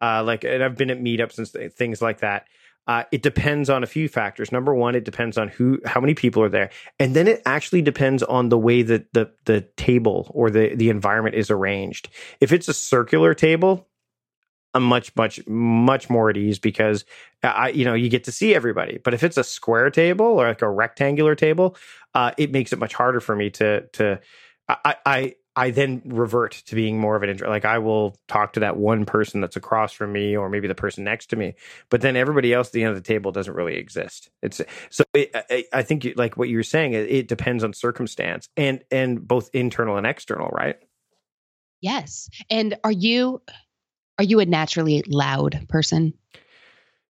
uh, 0.00 0.22
like, 0.24 0.44
and 0.44 0.62
I've 0.62 0.76
been 0.76 0.90
at 0.90 1.00
meetups 1.00 1.38
and 1.38 1.72
things 1.72 2.02
like 2.02 2.20
that. 2.20 2.46
Uh, 2.86 3.04
it 3.10 3.22
depends 3.22 3.70
on 3.70 3.82
a 3.82 3.86
few 3.86 4.08
factors. 4.08 4.52
Number 4.52 4.74
one, 4.74 4.94
it 4.94 5.04
depends 5.04 5.38
on 5.38 5.48
who, 5.48 5.80
how 5.86 6.00
many 6.00 6.12
people 6.12 6.42
are 6.42 6.50
there, 6.50 6.68
and 6.98 7.16
then 7.16 7.26
it 7.26 7.40
actually 7.46 7.80
depends 7.80 8.22
on 8.22 8.50
the 8.50 8.58
way 8.58 8.82
that 8.82 9.10
the 9.14 9.30
the 9.46 9.62
table 9.78 10.30
or 10.34 10.50
the 10.50 10.74
the 10.74 10.90
environment 10.90 11.34
is 11.34 11.50
arranged. 11.50 12.10
If 12.40 12.52
it's 12.52 12.68
a 12.68 12.74
circular 12.74 13.32
table, 13.32 13.88
I'm 14.74 14.82
much 14.82 15.14
much 15.16 15.46
much 15.46 16.10
more 16.10 16.30
at 16.30 16.36
ease 16.36 16.58
because 16.58 17.04
I 17.42 17.68
you 17.68 17.84
know 17.84 17.94
you 17.94 18.08
get 18.08 18.24
to 18.24 18.32
see 18.32 18.54
everybody. 18.54 18.98
But 19.02 19.14
if 19.14 19.22
it's 19.22 19.36
a 19.36 19.44
square 19.44 19.90
table 19.90 20.26
or 20.26 20.48
like 20.48 20.62
a 20.62 20.70
rectangular 20.70 21.34
table, 21.34 21.76
uh, 22.14 22.32
it 22.36 22.50
makes 22.50 22.72
it 22.72 22.78
much 22.78 22.94
harder 22.94 23.20
for 23.20 23.36
me 23.36 23.50
to 23.50 23.82
to 23.92 24.20
I 24.68 24.96
I 25.06 25.34
I 25.56 25.70
then 25.70 26.02
revert 26.04 26.52
to 26.66 26.74
being 26.74 26.98
more 26.98 27.14
of 27.14 27.22
an 27.22 27.30
intro. 27.30 27.48
Like 27.48 27.64
I 27.64 27.78
will 27.78 28.16
talk 28.26 28.54
to 28.54 28.60
that 28.60 28.76
one 28.76 29.04
person 29.06 29.40
that's 29.40 29.56
across 29.56 29.92
from 29.92 30.12
me, 30.12 30.36
or 30.36 30.48
maybe 30.48 30.66
the 30.66 30.74
person 30.74 31.04
next 31.04 31.26
to 31.26 31.36
me. 31.36 31.54
But 31.90 32.00
then 32.00 32.16
everybody 32.16 32.52
else 32.52 32.68
at 32.68 32.72
the 32.72 32.82
end 32.82 32.90
of 32.90 32.96
the 32.96 33.06
table 33.06 33.30
doesn't 33.30 33.54
really 33.54 33.76
exist. 33.76 34.30
It's 34.42 34.60
so 34.90 35.04
it, 35.14 35.30
I, 35.34 35.64
I, 35.72 35.82
think 35.82 36.04
you, 36.04 36.14
like 36.16 36.36
what 36.36 36.48
you 36.48 36.56
were 36.56 36.64
saying. 36.64 36.94
It, 36.94 37.08
it 37.08 37.28
depends 37.28 37.62
on 37.62 37.72
circumstance 37.72 38.48
and 38.56 38.82
and 38.90 39.26
both 39.26 39.50
internal 39.52 39.96
and 39.96 40.06
external, 40.06 40.48
right? 40.48 40.76
Yes. 41.80 42.28
And 42.50 42.76
are 42.82 42.90
you 42.90 43.42
are 44.18 44.24
you 44.24 44.40
a 44.40 44.46
naturally 44.46 45.02
loud 45.06 45.66
person? 45.68 46.14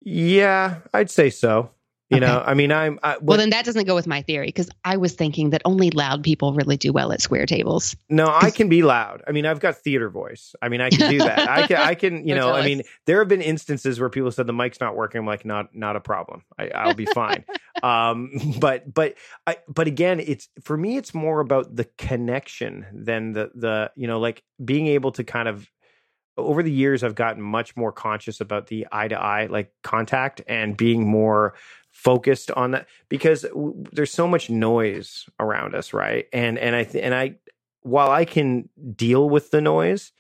Yeah, 0.02 0.78
I'd 0.94 1.12
say 1.12 1.30
so. 1.30 1.72
You 2.10 2.18
okay. 2.18 2.26
know, 2.26 2.42
I 2.46 2.54
mean, 2.54 2.72
I'm. 2.72 3.00
I, 3.04 3.16
what, 3.16 3.24
well, 3.24 3.38
then 3.38 3.50
that 3.50 3.66
doesn't 3.66 3.84
go 3.84 3.94
with 3.94 4.08
my 4.08 4.22
theory 4.22 4.46
because 4.46 4.70
I 4.86 4.96
was 4.96 5.14
thinking 5.14 5.50
that 5.50 5.62
only 5.66 5.92
loud 5.92 6.24
people 6.24 6.54
really 6.54 6.78
do 6.78 6.94
well 6.94 7.12
at 7.12 7.22
square 7.22 7.46
tables. 7.46 7.98
No, 8.08 8.28
I 8.34 8.50
can 8.50 8.70
be 8.70 8.82
loud. 8.82 9.24
I 9.28 9.34
mean, 9.34 9.46
I've 9.46 9.60
got 9.60 9.76
theater 9.76 10.10
voice. 10.10 10.56
I 10.62 10.70
mean, 10.70 10.80
I 10.80 10.90
can 10.90 11.12
do 11.12 11.18
that. 11.18 11.50
I 11.50 11.68
can. 11.68 11.78
I 11.78 11.96
can. 11.96 12.18
You 12.28 12.36
know, 12.36 12.52
I 12.52 12.66
mean, 12.66 12.84
there 13.06 13.20
have 13.20 13.28
been 13.28 13.42
instances 13.42 14.00
where 14.00 14.10
people 14.10 14.32
said 14.32 14.48
the 14.48 14.54
mic's 14.54 14.82
not 14.82 14.96
working. 14.96 15.20
I'm 15.20 15.26
like, 15.26 15.46
not, 15.46 15.74
not 15.74 15.96
a 15.96 16.00
problem. 16.00 16.44
I, 16.58 16.88
will 16.88 16.94
be 16.94 17.06
fine. 17.06 17.46
um, 17.84 18.32
but, 18.60 18.92
but, 18.92 19.16
I, 19.46 19.58
but 19.68 19.88
again, 19.88 20.20
it's 20.20 20.50
for 20.62 20.76
me, 20.76 20.98
it's 20.98 21.14
more 21.14 21.40
about 21.40 21.74
the 21.74 21.86
connection 21.98 22.86
than 22.92 23.32
the, 23.34 23.52
the, 23.56 23.92
you 23.96 24.08
know, 24.08 24.20
like 24.20 24.44
being 24.64 24.88
able 24.88 25.12
to 25.14 25.24
kind 25.24 25.48
of 25.48 25.70
over 26.38 26.64
the 26.64 26.72
years 26.72 27.04
i've 27.04 27.16
gotten 27.16 27.42
much 27.42 27.76
more 27.76 27.92
conscious 27.92 28.40
about 28.42 28.68
the 28.68 28.88
eye 28.92 29.08
to 29.08 29.20
eye 29.20 29.48
like 29.48 29.72
contact 29.84 30.42
and 30.48 30.78
being 30.78 31.08
more 31.08 31.54
focused 31.92 32.52
on 32.52 32.72
that 32.72 32.88
because 33.10 33.42
w- 33.42 33.84
there's 33.92 34.12
so 34.12 34.28
much 34.28 34.50
noise 34.50 35.26
around 35.40 35.76
us 35.76 35.94
right 35.94 36.28
and 36.32 36.58
and 36.58 36.76
i 36.76 36.84
th- 36.84 37.04
and 37.04 37.14
i 37.16 37.36
while 37.82 38.12
i 38.12 38.26
can 38.26 38.70
deal 38.96 39.30
with 39.30 39.52
the 39.52 39.62
noise 39.62 40.12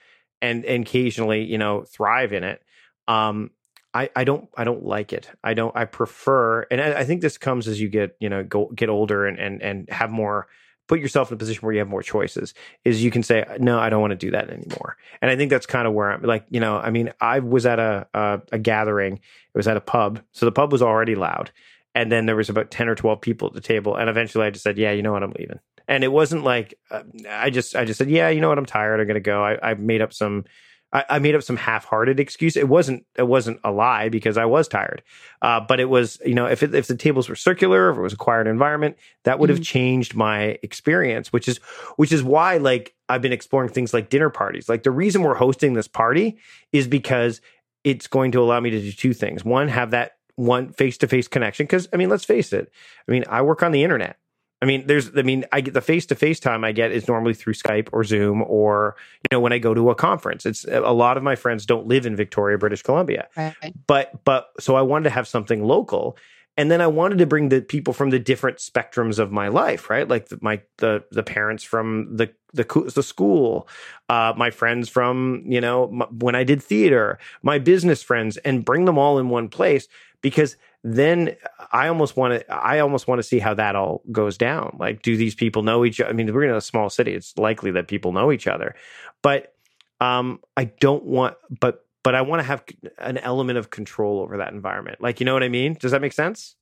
and, 0.41 0.65
and 0.65 0.84
occasionally 0.84 1.43
you 1.43 1.58
know 1.58 1.84
thrive 1.84 2.34
in 2.34 2.43
it 2.43 2.62
um 3.08 3.51
I, 3.93 4.12
I 4.15 4.23
don't 4.25 4.47
I 4.56 4.63
don't 4.63 4.86
like 4.86 5.12
it. 5.12 5.32
I 5.43 5.56
don't 5.56 5.75
I 5.75 5.86
prefer 5.86 6.67
and 6.69 6.80
I, 6.80 6.99
I 6.99 7.03
think 7.03 7.21
this 7.21 7.39
comes 7.39 7.67
as 7.67 7.82
you 7.82 7.89
get 7.89 8.15
you 8.19 8.30
know 8.30 8.43
go 8.43 8.69
get 8.75 8.89
older 8.89 9.25
and 9.25 9.39
and 9.39 9.62
and 9.63 9.89
have 9.89 10.12
more 10.12 10.47
put 10.88 11.00
yourself 11.00 11.30
in 11.30 11.36
a 11.36 11.38
position 11.38 11.62
where 11.62 11.73
you 11.73 11.80
have 11.80 11.88
more 11.88 12.02
choices 12.02 12.54
is 12.84 13.04
you 13.04 13.12
can 13.12 13.23
say 13.23 13.45
no 13.60 13.80
i 13.80 13.89
don't 13.89 14.02
want 14.02 14.12
to 14.12 14.17
do 14.17 14.32
that 14.32 14.50
anymore. 14.50 14.97
And 15.21 15.30
i 15.30 15.36
think 15.36 15.50
that's 15.50 15.65
kind 15.65 15.88
of 15.88 15.93
where 15.93 16.12
i'm 16.12 16.21
like 16.23 16.45
you 16.50 16.60
know 16.60 16.78
i 16.78 16.89
mean 16.89 17.13
i 17.21 17.39
was 17.39 17.65
at 17.65 17.80
a, 17.80 18.08
a, 18.13 18.41
a 18.54 18.60
gathering 18.60 19.15
it 19.15 19.58
was 19.58 19.67
at 19.67 19.78
a 19.78 19.82
pub 19.82 20.21
so 20.32 20.45
the 20.45 20.52
pub 20.52 20.71
was 20.71 20.82
already 20.82 21.15
loud 21.15 21.52
and 21.93 22.12
then 22.12 22.26
there 22.26 22.36
was 22.36 22.50
about 22.50 22.71
10 22.71 22.89
or 22.89 22.95
12 22.95 23.21
people 23.21 23.47
at 23.47 23.54
the 23.54 23.62
table 23.62 23.95
and 23.95 24.10
eventually 24.10 24.45
i 24.45 24.50
just 24.50 24.63
said 24.63 24.78
yeah 24.78 24.91
you 24.91 25.02
know 25.02 25.12
what 25.12 25.23
i'm 25.23 25.34
leaving. 25.38 25.60
And 25.89 26.04
it 26.04 26.12
wasn't 26.12 26.43
like 26.43 26.73
uh, 26.91 27.04
i 27.30 27.50
just 27.50 27.76
i 27.76 27.86
just 27.86 27.97
said 27.97 28.10
yeah 28.10 28.30
you 28.30 28.41
know 28.41 28.50
what 28.50 28.58
i'm 28.58 28.65
tired 28.65 29.00
i'm 29.00 29.08
gonna 29.08 29.19
go 29.19 29.43
i, 29.43 29.71
I 29.71 29.73
made 29.76 30.02
up 30.02 30.13
some 30.13 30.45
I, 30.93 31.04
I, 31.10 31.19
made 31.19 31.36
up 31.36 31.43
some 31.43 31.58
half-hearted 31.58 32.19
excuse. 32.19 32.56
It 32.56 32.69
wasn't 32.69 33.06
it 33.15 33.28
wasn't 33.28 33.60
a 33.63 33.71
lie 33.71 34.10
because 34.10 34.38
I 34.38 34.45
was 34.45 34.67
tired, 34.67 35.04
uh, 35.41 35.60
but 35.60 35.80
it 35.80 35.89
was 35.89 36.19
you 36.26 36.34
know 36.34 36.45
if 36.45 36.63
it, 36.63 36.73
if 36.73 36.88
the 36.88 36.95
tables 36.95 37.28
were 37.28 37.36
circular, 37.36 37.89
if 37.89 37.97
it 37.97 38.02
was 38.02 38.13
a 38.13 38.17
quiet 38.17 38.47
environment, 38.47 38.97
that 39.23 39.39
would 39.39 39.50
have 39.50 39.58
mm-hmm. 39.58 39.63
changed 39.63 40.15
my 40.15 40.58
experience. 40.63 41.34
Which 41.34 41.47
is 41.47 41.58
which 41.97 42.12
is 42.12 42.23
why 42.23 42.58
like 42.58 42.95
I've 43.10 43.21
been 43.21 43.34
exploring 43.34 43.69
things 43.69 43.93
like 43.93 44.10
dinner 44.10 44.30
parties. 44.30 44.69
Like 44.69 44.84
the 44.84 44.91
reason 44.91 45.23
we're 45.23 45.36
hosting 45.36 45.73
this 45.73 45.88
party 45.88 46.38
is 46.71 46.88
because 46.88 47.41
it's 47.84 48.08
going 48.08 48.32
to 48.32 48.41
allow 48.41 48.60
me 48.60 48.69
to 48.69 48.80
do 48.80 48.91
two 48.91 49.13
things. 49.13 49.43
One, 49.43 49.67
have 49.67 49.91
that 49.91 50.17
one 50.36 50.71
face-to-face 50.71 51.28
connection 51.28 51.65
because 51.65 51.88
I 51.91 51.97
mean, 51.97 52.10
let's 52.10 52.26
face 52.26 52.54
it. 52.54 52.71
I 53.08 53.12
mean, 53.12 53.23
I 53.28 53.41
work 53.41 53.63
on 53.63 53.71
the 53.71 53.84
internet. 53.84 54.17
I 54.62 54.65
mean, 54.65 54.88
there's, 54.88 55.15
I 55.15 55.22
mean, 55.22 55.46
I 55.52 55.62
get 55.62 55.76
the 55.76 55.82
face 55.82 56.06
to 56.08 56.15
face 56.15 56.39
time 56.39 56.63
I 56.63 56.72
get 56.72 56.91
is 56.91 57.08
normally 57.08 57.36
through 57.36 57.54
Skype 57.54 57.89
or 57.91 58.04
Zoom 58.04 58.41
or, 58.41 58.96
you 59.24 59.36
know, 59.36 59.39
when 59.39 59.54
I 59.54 59.60
go 59.60 59.74
to 59.74 59.91
a 59.91 59.96
conference. 59.96 60.46
It's 60.46 60.65
a 60.65 60.93
lot 60.93 61.15
of 61.15 61.24
my 61.24 61.36
friends 61.36 61.65
don't 61.65 61.86
live 61.86 62.06
in 62.08 62.15
Victoria, 62.15 62.58
British 62.58 62.82
Columbia. 62.82 63.28
Right. 63.38 63.56
But, 63.86 64.24
but, 64.24 64.50
so 64.60 64.76
I 64.76 64.82
wanted 64.82 65.04
to 65.06 65.10
have 65.12 65.28
something 65.28 65.63
local. 65.63 66.17
And 66.60 66.72
then 66.72 66.82
I 66.82 66.88
wanted 66.88 67.20
to 67.20 67.28
bring 67.28 67.50
the 67.50 67.62
people 67.62 67.93
from 67.93 68.10
the 68.10 68.17
different 68.17 68.58
spectrums 68.58 69.20
of 69.20 69.32
my 69.32 69.48
life, 69.48 69.91
right? 69.91 70.08
Like 70.08 70.30
the, 70.30 70.39
my, 70.41 70.60
the, 70.78 71.04
the 71.12 71.22
parents 71.22 71.63
from 71.63 72.17
the, 72.17 72.32
the, 72.52 72.63
the 72.96 73.04
school, 73.04 73.67
uh, 74.10 74.34
my 74.36 74.50
friends 74.50 74.89
from, 74.89 75.43
you 75.46 75.62
know, 75.62 75.88
my, 75.89 76.06
when 76.06 76.34
I 76.34 76.43
did 76.43 76.63
theater, 76.63 77.20
my 77.43 77.60
business 77.60 78.02
friends, 78.02 78.38
and 78.38 78.65
bring 78.65 78.86
them 78.86 78.98
all 78.98 79.20
in 79.20 79.30
one 79.30 79.50
place 79.50 79.88
because 80.22 80.58
then 80.95 81.36
I 81.71 81.88
almost 81.89 82.15
want 82.15 82.39
to 82.39 82.54
I 82.54 82.80
almost 82.80 83.08
want 83.08 83.19
to 83.19 83.23
see 83.23 83.39
how 83.39 83.54
that 83.56 83.76
all 83.76 84.02
goes 84.12 84.38
down. 84.38 84.78
Like, 84.80 85.02
do 85.02 85.17
these 85.17 85.36
people 85.36 85.63
know 85.63 85.84
each 85.84 86.00
other? 86.00 86.10
I 86.10 86.13
mean, 86.13 86.34
we're 86.34 86.43
in 86.43 86.56
a 86.56 86.62
small 86.62 86.89
city. 86.89 87.13
It's 87.13 87.38
likely 87.38 87.71
that 87.71 87.88
people 87.88 88.13
know 88.13 88.32
each 88.32 88.47
other, 88.47 88.76
but 89.21 89.54
um, 90.00 90.39
I 90.56 90.65
don't 90.65 91.04
want, 91.04 91.36
but 91.60 91.86
but 92.04 92.15
I 92.15 92.21
want 92.21 92.39
to 92.39 92.43
have 92.43 92.63
an 93.00 93.17
element 93.17 93.58
of 93.58 93.69
control 93.69 94.21
over 94.21 94.38
that 94.38 94.54
environment. 94.54 95.02
Like, 95.02 95.19
you 95.19 95.26
know 95.26 95.34
what 95.34 95.43
I 95.43 95.50
mean? 95.50 95.73
Does 95.73 95.91
that 95.91 96.02
make 96.02 96.13
sense? 96.13 96.56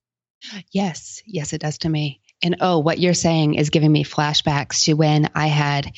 Yes, 0.72 1.22
yes, 1.26 1.54
it 1.54 1.62
does 1.62 1.78
to 1.80 1.90
me. 1.90 2.22
And 2.42 2.58
oh, 2.62 2.80
what 2.80 3.00
you're 3.00 3.14
saying 3.14 3.56
is 3.56 3.70
giving 3.70 3.92
me 3.92 4.04
flashbacks 4.04 4.86
to 4.86 4.94
when 4.94 5.30
I 5.36 5.48
had 5.48 5.92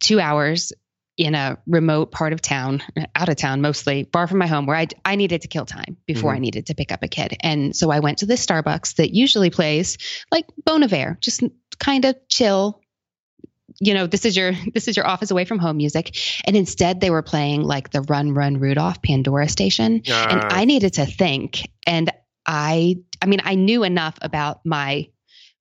two 0.00 0.20
hours 0.20 0.72
in 1.16 1.34
a 1.34 1.58
remote 1.66 2.10
part 2.10 2.32
of 2.32 2.40
town, 2.40 2.82
out 3.14 3.28
of 3.28 3.36
town 3.36 3.60
mostly, 3.60 4.08
far 4.12 4.26
from 4.26 4.38
my 4.38 4.46
home, 4.46 4.66
where 4.66 4.76
I, 4.76 4.88
I 5.04 5.16
needed 5.16 5.42
to 5.42 5.48
kill 5.48 5.66
time 5.66 5.96
before 6.06 6.30
mm-hmm. 6.30 6.36
I 6.36 6.40
needed 6.40 6.66
to 6.66 6.74
pick 6.74 6.90
up 6.90 7.02
a 7.02 7.08
kid. 7.08 7.36
And 7.40 7.74
so 7.74 7.90
I 7.90 8.00
went 8.00 8.18
to 8.18 8.26
the 8.26 8.34
Starbucks 8.34 8.96
that 8.96 9.14
usually 9.14 9.50
plays 9.50 9.98
like 10.32 10.46
Bon 10.64 10.82
Iver, 10.82 11.18
just 11.20 11.42
kind 11.78 12.04
of 12.04 12.16
chill. 12.28 12.80
You 13.80 13.94
know, 13.94 14.06
this 14.06 14.24
is 14.24 14.36
your 14.36 14.52
this 14.74 14.88
is 14.88 14.96
your 14.96 15.06
office 15.06 15.30
away 15.30 15.44
from 15.44 15.58
home 15.58 15.76
music, 15.76 16.16
and 16.46 16.56
instead 16.56 17.00
they 17.00 17.10
were 17.10 17.22
playing 17.22 17.62
like 17.62 17.90
the 17.90 18.02
Run 18.02 18.34
Run 18.34 18.58
Rudolph 18.58 19.00
Pandora 19.02 19.48
station, 19.48 20.02
uh. 20.08 20.26
and 20.30 20.44
I 20.52 20.64
needed 20.64 20.94
to 20.94 21.06
think. 21.06 21.68
And 21.86 22.10
I, 22.46 22.96
I 23.22 23.26
mean, 23.26 23.40
I 23.42 23.54
knew 23.54 23.84
enough 23.84 24.18
about 24.20 24.60
my 24.66 25.08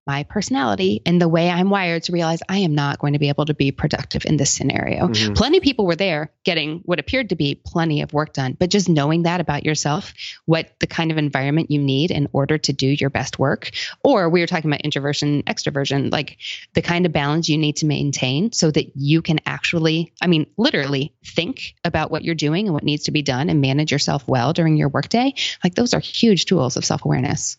my 0.06 0.24
personality 0.24 1.02
and 1.06 1.22
the 1.22 1.30
way 1.30 1.50
I'm 1.50 1.70
wired 1.70 2.04
to 2.04 2.12
realize 2.12 2.39
I 2.50 2.60
am 2.60 2.76
not 2.76 3.00
going 3.00 3.13
to 3.13 3.20
be 3.20 3.30
able 3.30 3.46
to 3.46 3.54
be 3.54 3.72
productive 3.72 4.26
in 4.26 4.38
this 4.38 4.52
scenario. 4.52 5.08
Mm-hmm. 5.08 5.34
Plenty 5.34 5.58
of 5.58 5.63
people 5.63 5.86
were 5.86 5.96
there 5.96 6.32
getting 6.44 6.82
what 6.86 7.00
appeared 7.00 7.30
to 7.30 7.36
be 7.36 7.56
plenty 7.56 8.02
of 8.02 8.12
work 8.12 8.34
done, 8.34 8.58
but 8.60 8.70
just 8.70 8.89
knowing 8.89 9.24
that 9.24 9.39
about 9.39 9.66
yourself, 9.66 10.13
what 10.46 10.72
the 10.80 10.88
kind 10.88 11.12
of 11.12 11.18
environment 11.18 11.72
you 11.72 11.80
need 11.80 12.12
in 12.12 12.28
order 12.34 12.58
to 12.58 12.74
do 12.74 12.88
your 12.88 13.10
best 13.10 13.39
work, 13.39 13.72
or 14.04 14.30
we 14.30 14.42
were 14.42 14.48
talking 14.48 14.70
about 14.70 14.82
introversion, 14.82 15.44
extroversion, 15.44 16.12
like 16.12 16.38
the 16.74 16.82
kind 16.82 17.06
of 17.06 17.13
balance 17.13 17.48
you 17.48 17.58
need 17.58 17.78
to 17.78 17.86
maintain 17.86 18.52
so 18.52 18.72
that 18.72 18.96
you 18.96 19.22
can 19.22 19.39
actually, 19.46 20.13
I 20.22 20.28
mean, 20.28 20.48
literally 20.58 21.13
think 21.26 21.76
about 21.84 22.12
what 22.12 22.24
you're 22.24 22.36
doing 22.36 22.68
and 22.68 22.74
what 22.74 22.84
needs 22.84 23.06
to 23.06 23.12
be 23.12 23.22
done 23.22 23.50
and 23.50 23.62
manage 23.62 23.92
yourself 23.92 24.28
well 24.28 24.54
during 24.54 24.76
your 24.76 24.89
workday. 24.89 25.34
Like 25.63 25.76
those 25.76 25.94
are 25.94 26.00
huge 26.00 26.46
tools 26.46 26.76
of 26.76 26.84
self 26.84 27.06
awareness. 27.06 27.58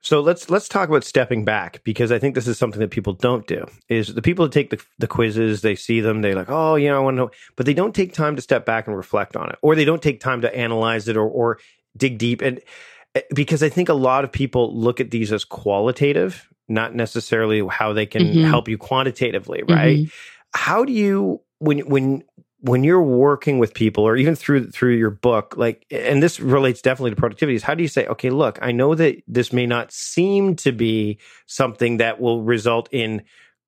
So 0.00 0.20
let's 0.20 0.48
let's 0.48 0.68
talk 0.68 0.88
about 0.88 1.02
stepping 1.02 1.44
back 1.44 1.82
because 1.82 2.12
I 2.12 2.18
think 2.18 2.34
this 2.34 2.46
is 2.46 2.56
something 2.56 2.80
that 2.80 2.90
people 2.90 3.14
don't 3.14 3.46
do. 3.46 3.66
Is 3.88 4.14
the 4.14 4.22
people 4.22 4.44
that 4.44 4.52
take 4.52 4.70
the, 4.70 4.80
the 4.98 5.08
quizzes, 5.08 5.62
they 5.62 5.74
see 5.74 6.00
them, 6.00 6.22
they 6.22 6.34
like, 6.34 6.48
oh, 6.48 6.76
you 6.76 6.88
know, 6.88 6.96
I 6.96 7.00
want 7.00 7.16
to 7.16 7.18
know, 7.22 7.30
but 7.56 7.66
they 7.66 7.74
don't 7.74 7.94
take 7.94 8.12
time 8.12 8.36
to 8.36 8.42
step 8.42 8.64
back 8.64 8.86
and 8.86 8.96
reflect 8.96 9.36
on 9.36 9.50
it, 9.50 9.58
or 9.60 9.74
they 9.74 9.84
don't 9.84 10.02
take 10.02 10.20
time 10.20 10.40
to 10.42 10.56
analyze 10.56 11.08
it 11.08 11.16
or 11.16 11.28
or 11.28 11.58
dig 11.96 12.16
deep. 12.16 12.42
And 12.42 12.60
eh, 13.16 13.22
because 13.34 13.62
I 13.62 13.68
think 13.68 13.88
a 13.88 13.94
lot 13.94 14.22
of 14.22 14.30
people 14.30 14.74
look 14.74 15.00
at 15.00 15.10
these 15.10 15.32
as 15.32 15.44
qualitative, 15.44 16.48
not 16.68 16.94
necessarily 16.94 17.66
how 17.66 17.92
they 17.92 18.06
can 18.06 18.22
mm-hmm. 18.22 18.44
help 18.44 18.68
you 18.68 18.78
quantitatively, 18.78 19.64
right? 19.68 19.98
Mm-hmm. 19.98 20.10
How 20.54 20.84
do 20.84 20.92
you 20.92 21.42
when 21.58 21.80
when 21.80 22.22
when 22.60 22.82
you're 22.82 23.02
working 23.02 23.58
with 23.58 23.72
people 23.72 24.04
or 24.04 24.16
even 24.16 24.34
through 24.34 24.70
through 24.70 24.94
your 24.94 25.10
book 25.10 25.54
like 25.56 25.86
and 25.90 26.22
this 26.22 26.40
relates 26.40 26.82
definitely 26.82 27.10
to 27.10 27.16
productivity 27.16 27.54
is 27.54 27.62
how 27.62 27.74
do 27.74 27.82
you 27.82 27.88
say 27.88 28.06
okay 28.06 28.30
look 28.30 28.58
i 28.62 28.72
know 28.72 28.94
that 28.94 29.16
this 29.28 29.52
may 29.52 29.66
not 29.66 29.92
seem 29.92 30.56
to 30.56 30.72
be 30.72 31.18
something 31.46 31.98
that 31.98 32.20
will 32.20 32.42
result 32.42 32.88
in 32.90 33.22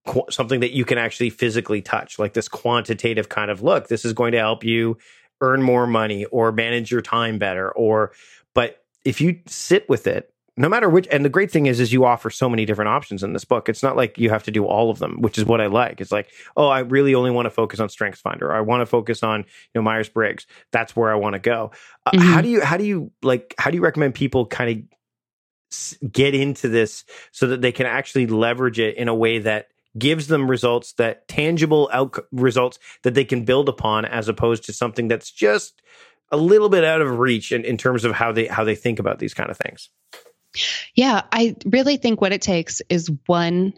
qu- 0.07 0.25
something 0.29 0.61
that 0.61 0.73
you 0.73 0.85
can 0.85 0.99
actually 0.99 1.31
physically 1.31 1.81
touch 1.81 2.19
like 2.19 2.33
this 2.33 2.49
quantitative 2.49 3.29
kind 3.29 3.51
of 3.51 3.63
look 3.63 3.87
this 3.87 4.05
is 4.05 4.13
going 4.13 4.33
to 4.33 4.39
help 4.39 4.65
you 4.65 4.97
earn 5.41 5.63
more 5.63 5.87
money 5.87 6.25
or 6.27 6.51
manage 6.51 6.91
your 6.91 7.03
time 7.03 7.39
better 7.39 7.71
or 7.73 8.13
but 8.55 8.83
if 9.05 9.21
you 9.21 9.39
sit 9.47 9.89
with 9.89 10.07
it 10.07 10.33
no 10.61 10.69
matter 10.69 10.91
which 10.91 11.09
and 11.11 11.25
the 11.25 11.31
great 11.31 11.51
thing 11.51 11.67
is 11.67 11.81
is 11.81 11.93
you 11.93 12.05
offer 12.05 12.29
so 12.29 12.49
many 12.49 12.67
different 12.67 12.91
options 12.91 13.23
in 13.23 13.33
this 13.33 13.45
book. 13.45 13.69
It's 13.69 13.83
not 13.83 13.97
like 13.97 14.19
you 14.19 14.29
have 14.29 14.43
to 14.45 14.51
do 14.51 14.67
all 14.67 14.91
of 14.91 14.99
them 14.99 15.21
which 15.21 15.39
is 15.39 15.45
what 15.45 15.61
i 15.61 15.67
like. 15.67 16.01
It's 16.01 16.13
like 16.13 16.29
oh 16.57 16.69
i 16.69 16.81
really 16.81 17.15
only 17.15 17.31
want 17.31 17.47
to 17.47 17.51
focus 17.51 17.81
on 17.81 17.89
strengths 17.89 18.21
finder. 18.21 18.53
I 18.53 18.61
want 18.61 18.83
to 18.83 18.87
focus 18.87 19.23
on 19.23 19.41
you 19.41 19.47
know 19.75 19.83
myers-briggs. 19.83 20.47
That's 20.71 20.95
where 20.95 21.11
i 21.11 21.15
want 21.15 21.33
to 21.35 21.39
go. 21.39 21.73
Uh, 22.05 22.11
mm-hmm. 22.13 22.33
how 22.33 22.41
do 22.43 22.49
you 22.49 22.61
how 22.61 22.77
do 22.77 22.85
you 22.85 23.11
like 23.23 23.55
how 23.59 23.71
do 23.71 23.77
you 23.77 23.83
recommend 23.83 24.15
people 24.15 24.47
kind 24.47 24.71
of 26.03 26.13
get 26.13 26.35
into 26.35 26.69
this 26.69 27.05
so 27.33 27.47
that 27.47 27.63
they 27.63 27.73
can 27.73 27.87
actually 27.87 28.27
leverage 28.27 28.79
it 28.79 28.97
in 28.97 29.09
a 29.09 29.15
way 29.15 29.39
that 29.39 29.69
gives 29.97 30.27
them 30.27 30.51
results 30.51 30.93
that 30.95 31.27
tangible 31.27 31.89
out- 31.93 32.27
results 32.33 32.79
that 33.03 33.15
they 33.15 33.25
can 33.25 33.45
build 33.45 33.69
upon 33.69 34.05
as 34.05 34.29
opposed 34.29 34.65
to 34.65 34.73
something 34.73 35.09
that's 35.09 35.31
just 35.31 35.81
a 36.31 36.37
little 36.37 36.69
bit 36.69 36.85
out 36.85 37.01
of 37.01 37.19
reach 37.19 37.51
in, 37.51 37.65
in 37.65 37.77
terms 37.77 38.05
of 38.05 38.13
how 38.13 38.31
they 38.31 38.47
how 38.47 38.63
they 38.63 38.75
think 38.75 38.99
about 38.99 39.19
these 39.19 39.35
kind 39.35 39.51
of 39.51 39.57
things 39.57 39.89
yeah, 40.95 41.23
I 41.33 41.57
really 41.65 41.97
think 41.97 42.21
what 42.21 42.33
it 42.33 42.43
takes 42.43 42.81
is 42.89 43.11
one 43.27 43.75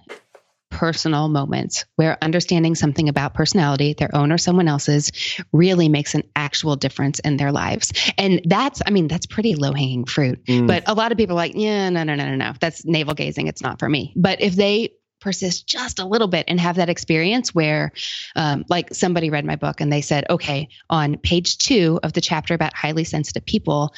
personal 0.71 1.29
moment 1.29 1.85
where 1.97 2.17
understanding 2.23 2.75
something 2.75 3.09
about 3.11 3.35
personality, 3.35 3.93
their 3.93 4.15
own 4.17 4.33
or 4.33 4.39
someone 4.39 4.69
else's, 4.69 5.13
really 5.53 5.89
makes 5.89 6.15
an 6.15 6.23
actual 6.35 6.77
difference 6.77 7.19
in 7.19 7.37
their 7.37 7.53
lives. 7.53 7.93
And 8.17 8.41
that's, 8.47 8.81
I 8.87 8.91
mean, 8.91 9.07
that's 9.07 9.27
pretty 9.27 9.55
low 9.55 9.75
hanging 9.75 10.07
fruit. 10.07 10.43
Mm. 10.47 10.67
But 10.67 10.85
a 10.87 10.95
lot 10.95 11.13
of 11.13 11.19
people 11.19 11.35
are 11.35 11.43
like, 11.43 11.53
yeah, 11.55 11.91
no, 11.91 12.05
no, 12.05 12.15
no, 12.15 12.27
no, 12.27 12.37
no. 12.37 12.55
That's 12.59 12.87
navel 12.87 13.13
gazing. 13.13 13.49
It's 13.49 13.63
not 13.63 13.79
for 13.79 13.89
me. 13.89 14.15
But 14.17 14.41
if 14.41 14.55
they 14.57 14.95
persist 15.21 15.69
just 15.69 16.01
a 16.01 16.07
little 16.07 16.27
bit 16.27 16.47
and 16.49 16.59
have 16.59 16.77
that 16.77 16.89
experience 16.89 17.55
where, 17.55 17.93
um, 18.35 18.65
like 18.69 18.93
somebody 18.93 19.31
read 19.31 19.45
my 19.45 19.57
book 19.57 19.81
and 19.81 19.93
they 19.93 20.01
said, 20.01 20.25
okay, 20.31 20.69
on 20.91 21.17
page 21.19 21.59
two 21.59 22.01
of 22.03 22.13
the 22.13 22.21
chapter 22.21 22.55
about 22.55 22.75
highly 22.75 23.05
sensitive 23.05 23.45
people, 23.45 23.95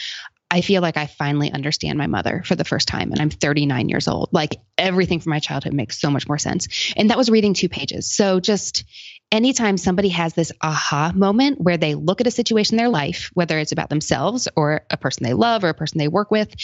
I 0.54 0.60
feel 0.60 0.82
like 0.82 0.96
I 0.96 1.06
finally 1.06 1.50
understand 1.50 1.98
my 1.98 2.06
mother 2.06 2.44
for 2.46 2.54
the 2.54 2.64
first 2.64 2.86
time 2.86 3.10
and 3.10 3.20
I'm 3.20 3.28
39 3.28 3.88
years 3.88 4.06
old. 4.06 4.28
Like 4.30 4.60
everything 4.78 5.18
from 5.18 5.30
my 5.30 5.40
childhood 5.40 5.72
makes 5.72 6.00
so 6.00 6.12
much 6.12 6.28
more 6.28 6.38
sense. 6.38 6.94
And 6.96 7.10
that 7.10 7.18
was 7.18 7.28
reading 7.28 7.54
two 7.54 7.68
pages. 7.68 8.08
So 8.08 8.38
just 8.38 8.84
anytime 9.32 9.76
somebody 9.76 10.10
has 10.10 10.32
this 10.34 10.52
aha 10.62 11.10
moment 11.12 11.60
where 11.60 11.76
they 11.76 11.96
look 11.96 12.20
at 12.20 12.28
a 12.28 12.30
situation 12.30 12.74
in 12.74 12.76
their 12.76 12.88
life, 12.88 13.32
whether 13.34 13.58
it's 13.58 13.72
about 13.72 13.88
themselves 13.88 14.46
or 14.54 14.86
a 14.92 14.96
person 14.96 15.24
they 15.24 15.32
love 15.32 15.64
or 15.64 15.70
a 15.70 15.74
person 15.74 15.98
they 15.98 16.06
work 16.06 16.30
with, 16.30 16.54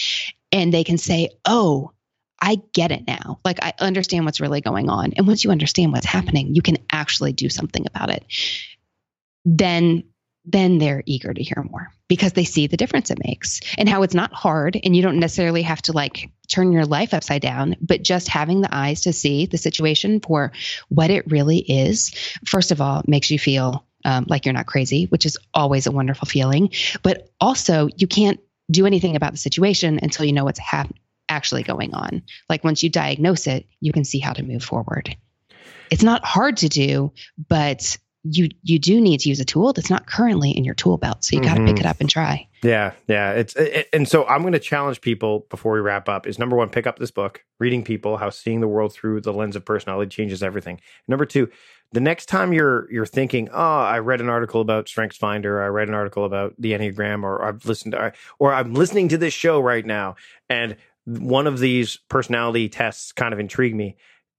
and 0.52 0.72
they 0.72 0.84
can 0.84 0.96
say, 0.96 1.30
Oh, 1.44 1.90
I 2.40 2.62
get 2.72 2.92
it 2.92 3.08
now. 3.08 3.40
Like 3.44 3.58
I 3.60 3.72
understand 3.80 4.24
what's 4.24 4.40
really 4.40 4.60
going 4.60 4.88
on. 4.88 5.14
And 5.16 5.26
once 5.26 5.42
you 5.42 5.50
understand 5.50 5.90
what's 5.90 6.06
happening, 6.06 6.54
you 6.54 6.62
can 6.62 6.76
actually 6.92 7.32
do 7.32 7.48
something 7.48 7.84
about 7.86 8.10
it. 8.10 8.24
Then 9.44 10.04
then 10.44 10.78
they're 10.78 11.02
eager 11.06 11.32
to 11.32 11.42
hear 11.42 11.64
more 11.70 11.92
because 12.08 12.32
they 12.32 12.44
see 12.44 12.66
the 12.66 12.76
difference 12.76 13.10
it 13.10 13.18
makes 13.24 13.60
and 13.76 13.88
how 13.88 14.02
it's 14.02 14.14
not 14.14 14.32
hard 14.32 14.78
and 14.82 14.96
you 14.96 15.02
don't 15.02 15.20
necessarily 15.20 15.62
have 15.62 15.82
to 15.82 15.92
like 15.92 16.30
turn 16.48 16.72
your 16.72 16.86
life 16.86 17.14
upside 17.14 17.42
down 17.42 17.76
but 17.80 18.02
just 18.02 18.26
having 18.26 18.60
the 18.60 18.74
eyes 18.74 19.02
to 19.02 19.12
see 19.12 19.46
the 19.46 19.58
situation 19.58 20.20
for 20.20 20.52
what 20.88 21.10
it 21.10 21.30
really 21.30 21.58
is 21.58 22.12
first 22.44 22.72
of 22.72 22.80
all 22.80 23.02
makes 23.06 23.30
you 23.30 23.38
feel 23.38 23.84
um, 24.04 24.26
like 24.28 24.46
you're 24.46 24.54
not 24.54 24.66
crazy 24.66 25.06
which 25.06 25.26
is 25.26 25.38
always 25.52 25.86
a 25.86 25.90
wonderful 25.92 26.26
feeling. 26.26 26.70
But 27.02 27.28
also 27.40 27.88
you 27.96 28.06
can't 28.06 28.40
do 28.70 28.86
anything 28.86 29.16
about 29.16 29.32
the 29.32 29.38
situation 29.38 30.00
until 30.02 30.24
you 30.24 30.32
know 30.32 30.44
what's 30.44 30.58
hap- 30.58 30.94
actually 31.28 31.62
going 31.62 31.94
on. 31.94 32.22
Like 32.48 32.64
once 32.64 32.82
you 32.82 32.90
diagnose 32.90 33.46
it 33.46 33.66
you 33.80 33.92
can 33.92 34.04
see 34.04 34.18
how 34.18 34.32
to 34.32 34.42
move 34.42 34.62
forward. 34.62 35.16
It's 35.90 36.02
not 36.02 36.24
hard 36.24 36.58
to 36.58 36.68
do 36.68 37.12
but 37.48 37.98
you 38.24 38.48
you 38.62 38.78
do 38.78 39.00
need 39.00 39.20
to 39.20 39.28
use 39.28 39.40
a 39.40 39.44
tool 39.44 39.72
that's 39.72 39.90
not 39.90 40.06
currently 40.06 40.50
in 40.50 40.64
your 40.64 40.74
tool 40.74 40.98
belt. 40.98 41.24
So 41.24 41.36
you 41.36 41.42
got 41.42 41.54
to 41.54 41.60
mm-hmm. 41.60 41.68
pick 41.68 41.80
it 41.80 41.86
up 41.86 42.00
and 42.00 42.10
try. 42.10 42.46
Yeah 42.62 42.92
yeah. 43.08 43.32
It's 43.32 43.56
it, 43.56 43.88
and 43.92 44.06
so 44.08 44.26
i'm 44.26 44.42
going 44.42 44.52
to 44.52 44.58
challenge 44.58 45.00
people 45.00 45.46
before 45.50 45.72
we 45.72 45.80
wrap 45.80 46.08
up 46.08 46.26
is 46.26 46.38
number 46.38 46.56
one 46.56 46.68
pick 46.68 46.86
up 46.86 46.98
this 46.98 47.10
book 47.10 47.44
reading 47.58 47.82
people 47.82 48.18
how 48.18 48.30
seeing 48.30 48.60
the 48.60 48.68
world 48.68 48.92
through 48.92 49.20
the 49.20 49.32
lens 49.32 49.56
of 49.56 49.64
personality 49.64 50.08
changes 50.08 50.42
everything. 50.42 50.80
Number 51.08 51.24
two 51.24 51.48
the 51.92 52.00
next 52.00 52.26
time 52.26 52.52
you're 52.52 52.90
you're 52.92 53.06
thinking 53.06 53.48
oh 53.52 53.80
i 53.80 53.98
read 53.98 54.20
an 54.20 54.28
article 54.28 54.60
about 54.60 54.88
strengths 54.88 55.16
finder 55.16 55.62
i 55.62 55.66
read 55.66 55.88
an 55.88 55.94
article 55.94 56.24
about 56.24 56.54
the 56.58 56.72
enneagram 56.72 57.22
or 57.22 57.44
i've 57.44 57.64
listened 57.64 57.92
to 57.92 58.12
or 58.38 58.52
i'm 58.52 58.74
listening 58.74 59.08
to 59.08 59.18
this 59.18 59.34
show 59.34 59.60
right 59.60 59.84
now 59.84 60.14
and 60.48 60.76
one 61.06 61.46
of 61.46 61.58
these 61.58 61.98
personality 62.08 62.68
tests 62.68 63.12
kind 63.12 63.32
of 63.32 63.40
intrigue 63.40 63.74
me 63.74 63.96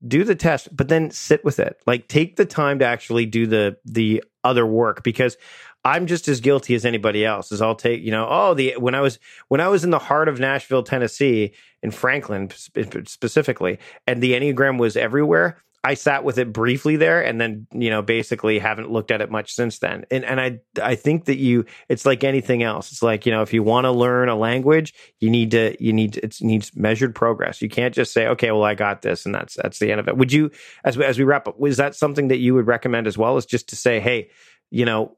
do 0.07 0.23
the 0.23 0.35
test, 0.35 0.75
but 0.75 0.87
then 0.87 1.11
sit 1.11 1.43
with 1.43 1.59
it. 1.59 1.79
Like 1.85 2.07
take 2.07 2.35
the 2.35 2.45
time 2.45 2.79
to 2.79 2.85
actually 2.85 3.25
do 3.25 3.47
the 3.47 3.77
the 3.85 4.23
other 4.43 4.65
work 4.65 5.03
because 5.03 5.37
I'm 5.83 6.05
just 6.05 6.27
as 6.27 6.41
guilty 6.41 6.75
as 6.75 6.85
anybody 6.85 7.25
else. 7.25 7.51
Is 7.51 7.61
I'll 7.61 7.75
take, 7.75 8.01
you 8.01 8.11
know, 8.11 8.27
oh, 8.29 8.53
the 8.53 8.75
when 8.77 8.95
I 8.95 9.01
was 9.01 9.19
when 9.47 9.61
I 9.61 9.67
was 9.67 9.83
in 9.83 9.89
the 9.89 9.99
heart 9.99 10.27
of 10.27 10.39
Nashville, 10.39 10.83
Tennessee, 10.83 11.53
in 11.81 11.91
Franklin 11.91 12.49
specifically, 12.51 13.79
and 14.07 14.21
the 14.21 14.33
Enneagram 14.33 14.79
was 14.79 14.95
everywhere. 14.95 15.57
I 15.83 15.95
sat 15.95 16.23
with 16.23 16.37
it 16.37 16.53
briefly 16.53 16.95
there 16.95 17.23
and 17.25 17.41
then, 17.41 17.65
you 17.73 17.89
know, 17.89 18.03
basically 18.03 18.59
haven't 18.59 18.91
looked 18.91 19.09
at 19.09 19.21
it 19.21 19.31
much 19.31 19.53
since 19.53 19.79
then. 19.79 20.05
And 20.11 20.23
and 20.23 20.39
I 20.39 20.59
I 20.81 20.95
think 20.95 21.25
that 21.25 21.37
you 21.37 21.65
it's 21.89 22.05
like 22.05 22.23
anything 22.23 22.61
else. 22.61 22.91
It's 22.91 23.01
like, 23.01 23.25
you 23.25 23.31
know, 23.31 23.41
if 23.41 23.51
you 23.51 23.63
want 23.63 23.85
to 23.85 23.91
learn 23.91 24.29
a 24.29 24.35
language, 24.35 24.93
you 25.19 25.29
need 25.29 25.51
to 25.51 25.75
you 25.83 25.91
need 25.91 26.17
it 26.17 26.37
needs 26.41 26.75
measured 26.75 27.15
progress. 27.15 27.61
You 27.61 27.69
can't 27.69 27.95
just 27.95 28.13
say, 28.13 28.27
"Okay, 28.27 28.51
well 28.51 28.63
I 28.63 28.75
got 28.75 29.01
this," 29.01 29.25
and 29.25 29.33
that's 29.33 29.55
that's 29.55 29.79
the 29.79 29.91
end 29.91 29.99
of 29.99 30.07
it. 30.07 30.17
Would 30.17 30.31
you 30.31 30.51
as 30.83 30.99
as 30.99 31.17
we 31.17 31.25
wrap 31.25 31.47
up, 31.47 31.55
is 31.65 31.77
that 31.77 31.95
something 31.95 32.27
that 32.27 32.37
you 32.37 32.53
would 32.53 32.67
recommend 32.67 33.07
as 33.07 33.17
well 33.17 33.37
as 33.37 33.45
just 33.47 33.69
to 33.69 33.75
say, 33.75 33.99
"Hey, 33.99 34.29
you 34.69 34.85
know, 34.85 35.17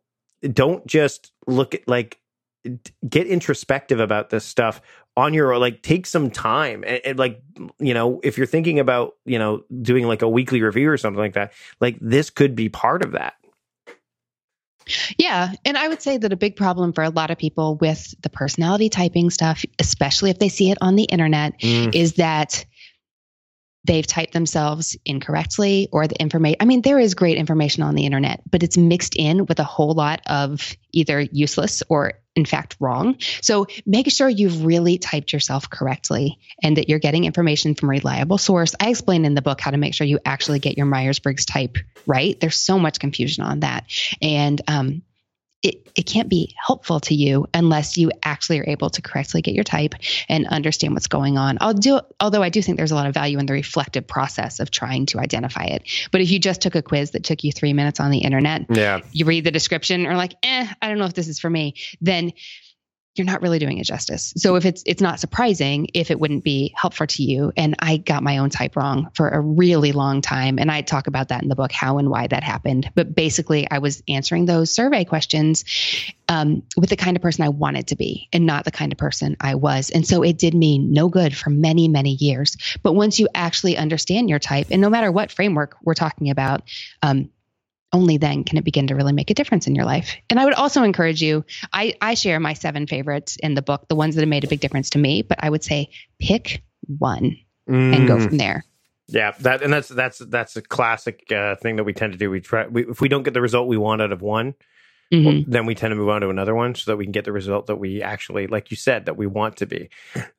don't 0.54 0.86
just 0.88 1.32
look 1.46 1.76
at 1.76 1.86
like 1.88 2.20
get 3.10 3.28
introspective 3.28 4.00
about 4.00 4.30
this 4.30 4.46
stuff 4.46 4.82
on 5.16 5.34
your 5.34 5.58
like 5.58 5.82
take 5.82 6.06
some 6.06 6.32
time 6.32 6.84
and, 6.86 7.02
and, 7.06 7.20
like 7.20 7.42
you 7.80 7.94
know 7.94 8.20
if 8.24 8.38
you're 8.38 8.48
thinking 8.48 8.80
about 8.80 9.14
you 9.26 9.38
know 9.38 9.64
doing 9.82 10.08
like 10.08 10.22
a 10.22 10.30
weekly 10.30 10.62
review 10.62 10.90
or 10.90 10.98
something 10.98 11.20
like 11.20 11.34
that 11.34 11.54
like 11.80 11.98
this 12.02 12.30
could 12.30 12.56
be 12.56 12.70
part 12.70 13.04
of 13.04 13.12
that 13.12 13.36
yeah 15.18 15.54
and 15.66 15.78
i 15.78 15.88
would 15.88 16.02
say 16.02 16.18
that 16.18 16.34
a 16.34 16.38
big 16.38 16.56
problem 16.56 16.92
for 16.92 17.04
a 17.04 17.10
lot 17.10 17.32
of 17.32 17.38
people 17.38 17.76
with 17.76 18.14
the 18.22 18.30
personality 18.30 18.90
typing 18.90 19.30
stuff 19.30 19.64
especially 19.80 20.30
if 20.30 20.40
they 20.40 20.50
see 20.50 20.72
it 20.72 20.78
on 20.82 20.96
the 20.96 21.04
internet 21.04 21.60
mm. 21.60 21.94
is 21.94 22.14
that 22.14 22.66
they've 23.86 24.08
typed 24.08 24.34
themselves 24.34 24.98
incorrectly 25.06 25.88
or 25.92 26.08
the 26.08 26.20
information 26.20 26.58
i 26.60 26.66
mean 26.66 26.82
there 26.82 27.00
is 27.00 27.14
great 27.14 27.38
information 27.38 27.84
on 27.84 27.94
the 27.94 28.06
internet 28.06 28.42
but 28.50 28.64
it's 28.64 28.78
mixed 28.78 29.16
in 29.16 29.46
with 29.46 29.60
a 29.60 29.64
whole 29.64 29.94
lot 29.94 30.22
of 30.26 30.76
either 30.92 31.22
useless 31.22 31.84
or 31.88 32.14
in 32.36 32.46
fact 32.46 32.76
wrong. 32.80 33.18
So 33.42 33.68
make 33.86 34.10
sure 34.12 34.28
you've 34.28 34.66
really 34.66 34.98
typed 34.98 35.34
yourself 35.34 35.70
correctly 35.70 36.40
and 36.62 36.78
that 36.78 36.90
you're 36.90 37.00
getting 37.00 37.26
information 37.26 37.76
from 37.76 37.90
a 37.90 37.92
reliable 37.92 38.38
source. 38.38 38.76
I 38.80 38.90
explain 38.90 39.26
in 39.26 39.36
the 39.36 39.42
book 39.42 39.62
how 39.62 39.72
to 39.72 39.78
make 39.78 39.94
sure 39.94 40.08
you 40.08 40.20
actually 40.26 40.60
get 40.60 40.78
your 40.78 40.88
myers-briggs 40.88 41.46
type 41.46 41.78
right. 42.06 42.40
There's 42.40 42.60
so 42.60 42.80
much 42.80 43.00
confusion 43.00 43.44
on 43.44 43.62
that. 43.62 43.86
And 44.22 44.62
um, 44.68 45.04
it, 45.64 45.90
it 45.96 46.04
can't 46.04 46.28
be 46.28 46.54
helpful 46.58 47.00
to 47.00 47.16
you 47.16 47.48
unless 47.54 47.98
you 47.98 48.12
actually 48.22 48.60
are 48.60 48.66
able 48.68 48.90
to 48.90 49.02
correctly 49.02 49.42
get 49.42 49.54
your 49.54 49.64
type 49.64 49.96
and 50.28 50.46
understand 50.48 50.94
what's 50.94 51.08
going 51.08 51.38
on. 51.38 51.58
I'll 51.62 51.74
do, 51.74 52.02
although 52.20 52.44
I 52.44 52.50
do 52.50 52.62
think 52.62 52.78
there's 52.78 52.92
a 52.92 52.96
lot 52.96 53.08
of 53.08 53.14
value 53.14 53.40
in 53.40 53.46
the 53.46 53.54
reflective 53.54 54.06
process 54.06 54.60
of 54.60 54.70
trying 54.72 55.06
to 55.08 55.20
identify 55.20 55.64
it. 55.64 55.84
But 56.12 56.20
if 56.20 56.30
you 56.30 56.40
just 56.40 56.62
took 56.62 56.76
a 56.76 56.82
quiz 56.82 57.12
that 57.12 57.24
took 57.24 57.46
you 57.46 57.54
three 57.54 57.72
minutes 57.72 58.02
on 58.02 58.12
the 58.12 58.20
internet, 58.20 58.66
yeah. 58.70 59.00
you 59.14 59.24
read 59.24 59.46
the 59.46 59.52
description 59.52 60.06
or 60.06 60.16
like, 60.18 60.36
eh, 60.44 60.68
I 60.82 60.90
don't 60.90 60.98
know 60.98 61.06
if 61.06 61.14
this 61.14 61.30
is 61.30 61.40
for 61.40 61.50
me, 61.50 61.76
then 62.02 62.34
you're 63.16 63.26
not 63.26 63.42
really 63.42 63.60
doing 63.60 63.78
it 63.78 63.84
justice. 63.84 64.34
So 64.38 64.56
if 64.56 64.66
it's 64.66 64.82
it's 64.86 65.02
not 65.02 65.20
surprising 65.20 65.90
if 65.94 66.10
it 66.10 66.20
wouldn't 66.20 66.44
be 66.44 66.74
helpful 66.76 67.06
to 67.06 67.24
you. 67.24 67.52
And 67.56 67.76
I 67.80 67.98
got 67.98 68.24
my 68.24 68.40
own 68.40 68.50
type 68.50 68.76
wrong 68.76 69.12
for 69.14 69.30
a 69.30 69.40
really 69.40 69.92
long 69.92 70.22
time. 70.22 70.58
And 70.58 70.72
I 70.72 70.82
talk 70.82 71.08
about 71.08 71.28
that 71.30 71.44
in 71.44 71.50
the 71.50 71.56
book, 71.56 71.72
how 71.72 72.00
and 72.00 72.10
why 72.10 72.28
that 72.28 72.44
happened. 72.44 72.92
But 72.96 73.14
basically 73.14 73.70
I 73.70 73.80
was 73.80 74.02
answering 74.08 74.46
those 74.46 74.72
survey 74.72 75.06
questions 75.06 75.64
um, 76.28 76.64
with 76.76 76.90
the 76.90 76.96
kind 76.96 77.16
of 77.16 77.22
person 77.22 77.44
I 77.44 77.50
wanted 77.50 77.88
to 77.88 77.96
be 77.96 78.30
and 78.34 78.46
not 78.48 78.66
the 78.66 78.72
kind 78.72 78.92
of 78.92 78.98
person 78.98 79.38
I 79.40 79.56
was. 79.56 79.92
And 79.92 80.08
so 80.08 80.24
it 80.24 80.38
did 80.40 80.56
me 80.56 80.80
no 80.80 81.08
good 81.08 81.36
for 81.36 81.52
many, 81.52 81.88
many 81.88 82.12
years. 82.12 82.58
But 82.82 82.94
once 82.94 83.20
you 83.20 83.28
actually 83.36 83.78
understand 83.78 84.30
your 84.30 84.40
type, 84.40 84.68
and 84.72 84.82
no 84.82 84.90
matter 84.90 85.12
what 85.12 85.32
framework 85.32 85.78
we're 85.84 85.94
talking 85.94 86.32
about, 86.32 86.64
um, 87.04 87.30
only 87.94 88.18
then 88.18 88.44
can 88.44 88.58
it 88.58 88.66
begin 88.66 88.88
to 88.88 88.96
really 88.96 89.14
make 89.14 89.30
a 89.30 89.34
difference 89.34 89.68
in 89.68 89.76
your 89.76 89.86
life. 89.86 90.16
And 90.30 90.40
I 90.40 90.46
would 90.46 90.54
also 90.54 90.84
encourage 90.84 91.22
you, 91.22 91.46
I, 91.72 91.94
I 92.02 92.16
share 92.16 92.40
my 92.40 92.54
seven 92.54 92.88
favorites 92.88 93.38
in 93.42 93.54
the 93.54 93.62
book, 93.62 93.88
the 93.88 93.96
ones 93.96 94.16
that 94.16 94.22
have 94.22 94.30
made 94.30 94.44
a 94.44 94.48
big 94.48 94.60
difference 94.60 94.90
to 94.92 95.00
me, 95.00 95.22
but 95.22 95.38
I 95.42 95.50
would 95.50 95.64
say 95.64 95.92
pick 96.20 96.64
one 96.98 97.38
mm. 97.70 97.96
and 97.96 98.08
go 98.08 98.18
mm. 98.18 98.28
from 98.28 98.38
there. 98.38 98.66
Yeah, 99.08 99.32
that 99.42 99.62
and 99.62 99.72
that's 99.72 99.90
that's 99.90 100.20
that's 100.20 100.56
a 100.56 100.62
classic 100.62 101.32
uh, 101.32 101.56
thing 101.58 101.76
that 101.76 101.84
we 101.84 101.94
tend 101.94 102.14
to 102.14 102.18
do. 102.18 102.30
We 102.30 102.40
try 102.40 102.68
we, 102.68 102.88
if 102.88 103.02
we 103.02 103.10
don't 103.10 103.24
get 103.24 103.34
the 103.34 103.42
result 103.42 103.68
we 103.68 103.78
want 103.78 104.02
out 104.02 104.14
of 104.14 104.22
one, 104.22 104.56
mm-hmm. 105.14 105.50
then 105.52 105.66
we 105.66 105.76
tend 105.76 105.92
to 105.92 105.96
move 105.96 106.10
on 106.10 106.22
to 106.22 106.30
another 106.30 106.56
one 106.56 106.74
so 106.74 106.92
that 106.92 106.98
we 106.98 107.06
can 107.06 107.12
get 107.12 107.26
the 107.26 107.32
result 107.32 107.68
that 107.68 107.76
we 107.76 108.02
actually, 108.02 108.48
like 108.48 108.72
you 108.72 108.78
said, 108.78 109.06
that 109.06 109.18
we 109.18 109.28
want 109.28 109.58
to 109.58 109.66
be. 109.66 109.90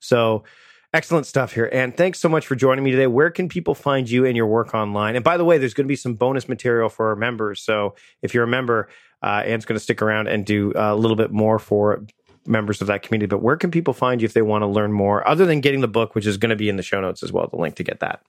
So, 0.00 0.44
excellent 0.94 1.26
stuff 1.26 1.52
here. 1.52 1.68
And 1.72 1.94
thanks 1.94 2.20
so 2.20 2.28
much 2.28 2.46
for 2.46 2.54
joining 2.54 2.84
me 2.84 2.92
today. 2.92 3.08
Where 3.08 3.30
can 3.30 3.48
people 3.48 3.74
find 3.74 4.08
you 4.08 4.24
and 4.24 4.36
your 4.36 4.46
work 4.46 4.74
online? 4.74 5.16
And 5.16 5.24
by 5.24 5.36
the 5.36 5.44
way, 5.44 5.58
there's 5.58 5.74
going 5.74 5.86
to 5.86 5.88
be 5.88 5.96
some 5.96 6.14
bonus 6.14 6.48
material 6.48 6.88
for 6.88 7.08
our 7.08 7.16
members. 7.16 7.60
So, 7.60 7.96
if 8.22 8.32
you're 8.32 8.44
a 8.44 8.48
member, 8.48 8.88
uh, 9.22 9.42
Anne's 9.44 9.64
going 9.64 9.76
to 9.76 9.82
stick 9.82 10.00
around 10.00 10.28
and 10.28 10.46
do 10.46 10.72
a 10.76 10.94
little 10.94 11.16
bit 11.16 11.32
more 11.32 11.58
for 11.58 12.06
members 12.46 12.80
of 12.80 12.86
that 12.86 13.02
community. 13.02 13.26
But 13.26 13.42
where 13.42 13.56
can 13.56 13.70
people 13.70 13.92
find 13.92 14.22
you 14.22 14.26
if 14.26 14.34
they 14.34 14.42
want 14.42 14.62
to 14.62 14.66
learn 14.66 14.92
more, 14.92 15.26
other 15.26 15.44
than 15.44 15.60
getting 15.60 15.80
the 15.80 15.88
book, 15.88 16.14
which 16.14 16.26
is 16.26 16.36
going 16.36 16.50
to 16.50 16.56
be 16.56 16.68
in 16.68 16.76
the 16.76 16.82
show 16.82 17.00
notes 17.00 17.22
as 17.22 17.32
well, 17.32 17.48
the 17.48 17.56
link 17.56 17.74
to 17.76 17.84
get 17.84 18.00
that? 18.00 18.22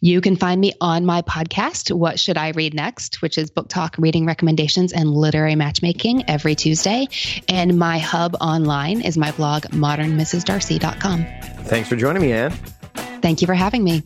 You 0.00 0.20
can 0.20 0.36
find 0.36 0.60
me 0.60 0.72
on 0.80 1.04
my 1.04 1.22
podcast, 1.22 1.94
What 1.94 2.18
Should 2.18 2.36
I 2.36 2.50
Read 2.50 2.74
Next, 2.74 3.22
which 3.22 3.38
is 3.38 3.50
book 3.50 3.68
talk, 3.68 3.96
reading 3.98 4.26
recommendations, 4.26 4.92
and 4.92 5.10
literary 5.10 5.54
matchmaking 5.54 6.28
every 6.28 6.54
Tuesday. 6.54 7.08
And 7.48 7.78
my 7.78 7.98
hub 7.98 8.36
online 8.40 9.00
is 9.00 9.16
my 9.16 9.32
blog, 9.32 9.64
modernmrsdarcy.com. 9.64 11.26
Thanks 11.64 11.88
for 11.88 11.96
joining 11.96 12.22
me, 12.22 12.32
Anne. 12.32 12.52
Thank 13.22 13.40
you 13.40 13.46
for 13.46 13.54
having 13.54 13.84
me. 13.84 14.02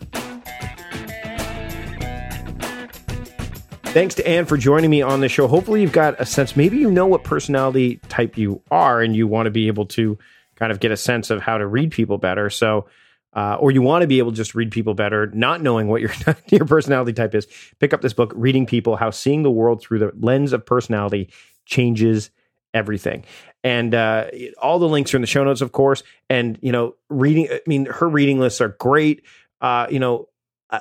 Thanks 3.95 4.17
to 4.17 4.27
Anne 4.27 4.45
for 4.47 4.57
joining 4.57 4.91
me 4.91 5.03
on 5.03 5.21
the 5.21 5.29
show. 5.29 5.47
Hopefully, 5.47 5.81
you've 5.81 5.93
got 5.93 6.21
a 6.21 6.27
sense. 6.27 6.57
Maybe 6.57 6.79
you 6.79 6.91
know 6.91 7.07
what 7.07 7.23
personality 7.23 8.01
type 8.09 8.37
you 8.37 8.61
are, 8.69 9.01
and 9.01 9.15
you 9.15 9.29
want 9.29 9.47
to 9.47 9.53
be 9.53 9.69
able 9.69 9.87
to 9.87 10.19
kind 10.57 10.73
of 10.73 10.81
get 10.81 10.91
a 10.91 10.97
sense 10.97 11.31
of 11.31 11.41
how 11.41 11.59
to 11.59 11.67
read 11.67 11.93
people 11.93 12.19
better. 12.19 12.51
So, 12.51 12.87
uh, 13.35 13.57
or 13.59 13.71
you 13.71 13.83
want 13.83 14.03
to 14.03 14.07
be 14.07 14.19
able 14.19 14.31
to 14.31 14.37
just 14.37 14.55
read 14.55 14.71
people 14.71 14.95
better, 14.95 15.27
not 15.35 15.61
knowing 15.61 15.89
what 15.89 16.01
your 16.01 16.13
your 16.49 16.67
personality 16.67 17.13
type 17.13 17.35
is, 17.35 17.47
pick 17.81 17.93
up 17.93 18.01
this 18.01 18.13
book, 18.13 18.33
Reading 18.35 18.67
People: 18.67 18.97
How 18.97 19.11
Seeing 19.11 19.43
the 19.43 19.51
World 19.51 19.81
Through 19.81 19.99
the 20.01 20.13
Lens 20.19 20.53
of 20.53 20.65
Personality 20.65 21.31
Changes 21.67 22.31
Everything. 22.73 23.25
And 23.63 23.95
uh, 23.95 24.27
all 24.61 24.79
the 24.79 24.89
links 24.89 25.15
are 25.15 25.17
in 25.17 25.21
the 25.21 25.27
show 25.27 25.45
notes, 25.45 25.61
of 25.61 25.73
course. 25.73 26.03
And 26.29 26.59
you 26.61 26.73
know, 26.73 26.97
reading. 27.09 27.49
I 27.51 27.61
mean, 27.67 27.87
her 27.87 28.09
reading 28.09 28.41
lists 28.41 28.61
are 28.61 28.69
great. 28.69 29.25
Uh, 29.61 29.87
you 29.91 29.99
know, 29.99 30.29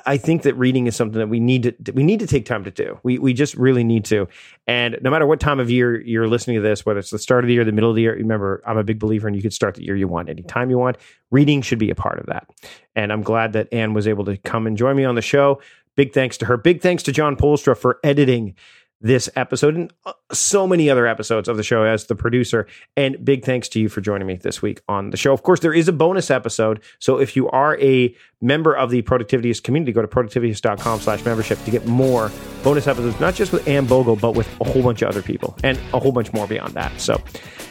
I 0.06 0.16
think 0.16 0.42
that 0.42 0.54
reading 0.54 0.86
is 0.86 0.96
something 0.96 1.18
that 1.18 1.28
we 1.28 1.40
need 1.40 1.62
to 1.84 1.92
we 1.92 2.02
need 2.02 2.20
to 2.20 2.26
take 2.26 2.46
time 2.46 2.64
to 2.64 2.70
do. 2.70 2.98
We 3.02 3.18
we 3.18 3.32
just 3.32 3.54
really 3.54 3.84
need 3.84 4.04
to. 4.06 4.28
And 4.66 4.98
no 5.02 5.10
matter 5.10 5.26
what 5.26 5.40
time 5.40 5.60
of 5.60 5.70
year 5.70 6.00
you're 6.00 6.28
listening 6.28 6.56
to 6.56 6.62
this, 6.62 6.86
whether 6.86 6.98
it's 6.98 7.10
the 7.10 7.18
start 7.18 7.44
of 7.44 7.48
the 7.48 7.54
year, 7.54 7.64
the 7.64 7.72
middle 7.72 7.90
of 7.90 7.96
the 7.96 8.02
year, 8.02 8.14
remember 8.14 8.62
I'm 8.66 8.78
a 8.78 8.84
big 8.84 8.98
believer 8.98 9.26
and 9.26 9.36
you 9.36 9.42
could 9.42 9.52
start 9.52 9.74
the 9.74 9.84
year 9.84 9.96
you 9.96 10.08
want, 10.08 10.28
anytime 10.28 10.70
you 10.70 10.78
want. 10.78 10.96
Reading 11.30 11.62
should 11.62 11.78
be 11.78 11.90
a 11.90 11.94
part 11.94 12.18
of 12.18 12.26
that. 12.26 12.48
And 12.94 13.12
I'm 13.12 13.22
glad 13.22 13.52
that 13.54 13.72
Anne 13.72 13.94
was 13.94 14.06
able 14.06 14.24
to 14.26 14.36
come 14.38 14.66
and 14.66 14.76
join 14.76 14.96
me 14.96 15.04
on 15.04 15.14
the 15.14 15.22
show. 15.22 15.60
Big 15.96 16.12
thanks 16.12 16.36
to 16.38 16.46
her. 16.46 16.56
Big 16.56 16.80
thanks 16.80 17.02
to 17.04 17.12
John 17.12 17.36
Polstra 17.36 17.76
for 17.76 18.00
editing 18.02 18.54
this 19.00 19.28
episode 19.36 19.74
and 19.74 19.92
uh, 20.06 20.12
so 20.32 20.66
many 20.66 20.88
other 20.88 21.06
episodes 21.06 21.48
of 21.48 21.56
the 21.56 21.62
show 21.62 21.84
as 21.84 22.06
the 22.06 22.14
producer. 22.14 22.66
And 22.96 23.22
big 23.24 23.44
thanks 23.44 23.68
to 23.70 23.80
you 23.80 23.88
for 23.88 24.00
joining 24.00 24.26
me 24.26 24.36
this 24.36 24.62
week 24.62 24.80
on 24.88 25.10
the 25.10 25.16
show. 25.16 25.32
Of 25.32 25.42
course, 25.42 25.60
there 25.60 25.74
is 25.74 25.88
a 25.88 25.92
bonus 25.92 26.30
episode. 26.30 26.80
So 26.98 27.18
if 27.18 27.36
you 27.36 27.48
are 27.50 27.78
a 27.80 28.14
member 28.40 28.74
of 28.74 28.90
the 28.90 29.02
Productivityist 29.02 29.62
community, 29.62 29.92
go 29.92 30.02
to 30.02 30.08
productivityist.com 30.08 31.00
slash 31.00 31.24
membership 31.24 31.62
to 31.64 31.70
get 31.70 31.86
more 31.86 32.30
bonus 32.62 32.86
episodes, 32.86 33.18
not 33.20 33.34
just 33.34 33.52
with 33.52 33.66
Anne 33.68 33.86
Bogel, 33.86 34.16
but 34.16 34.32
with 34.32 34.48
a 34.60 34.64
whole 34.64 34.82
bunch 34.82 35.02
of 35.02 35.08
other 35.08 35.22
people 35.22 35.56
and 35.62 35.78
a 35.92 36.00
whole 36.00 36.12
bunch 36.12 36.32
more 36.32 36.46
beyond 36.46 36.74
that. 36.74 36.98
So 37.00 37.20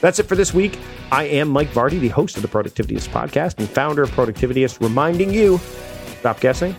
that's 0.01 0.19
it 0.19 0.23
for 0.23 0.35
this 0.35 0.53
week. 0.53 0.77
I 1.11 1.23
am 1.23 1.49
Mike 1.49 1.69
Vardy, 1.69 1.99
the 1.99 2.09
host 2.09 2.35
of 2.35 2.41
the 2.41 2.47
Productivityist 2.47 3.09
podcast 3.09 3.59
and 3.59 3.69
founder 3.69 4.03
of 4.03 4.11
Productivityist, 4.11 4.81
reminding 4.81 5.33
you 5.33 5.59
stop 6.19 6.39
guessing 6.39 6.75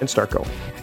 and 0.00 0.10
start 0.10 0.30
going. 0.30 0.75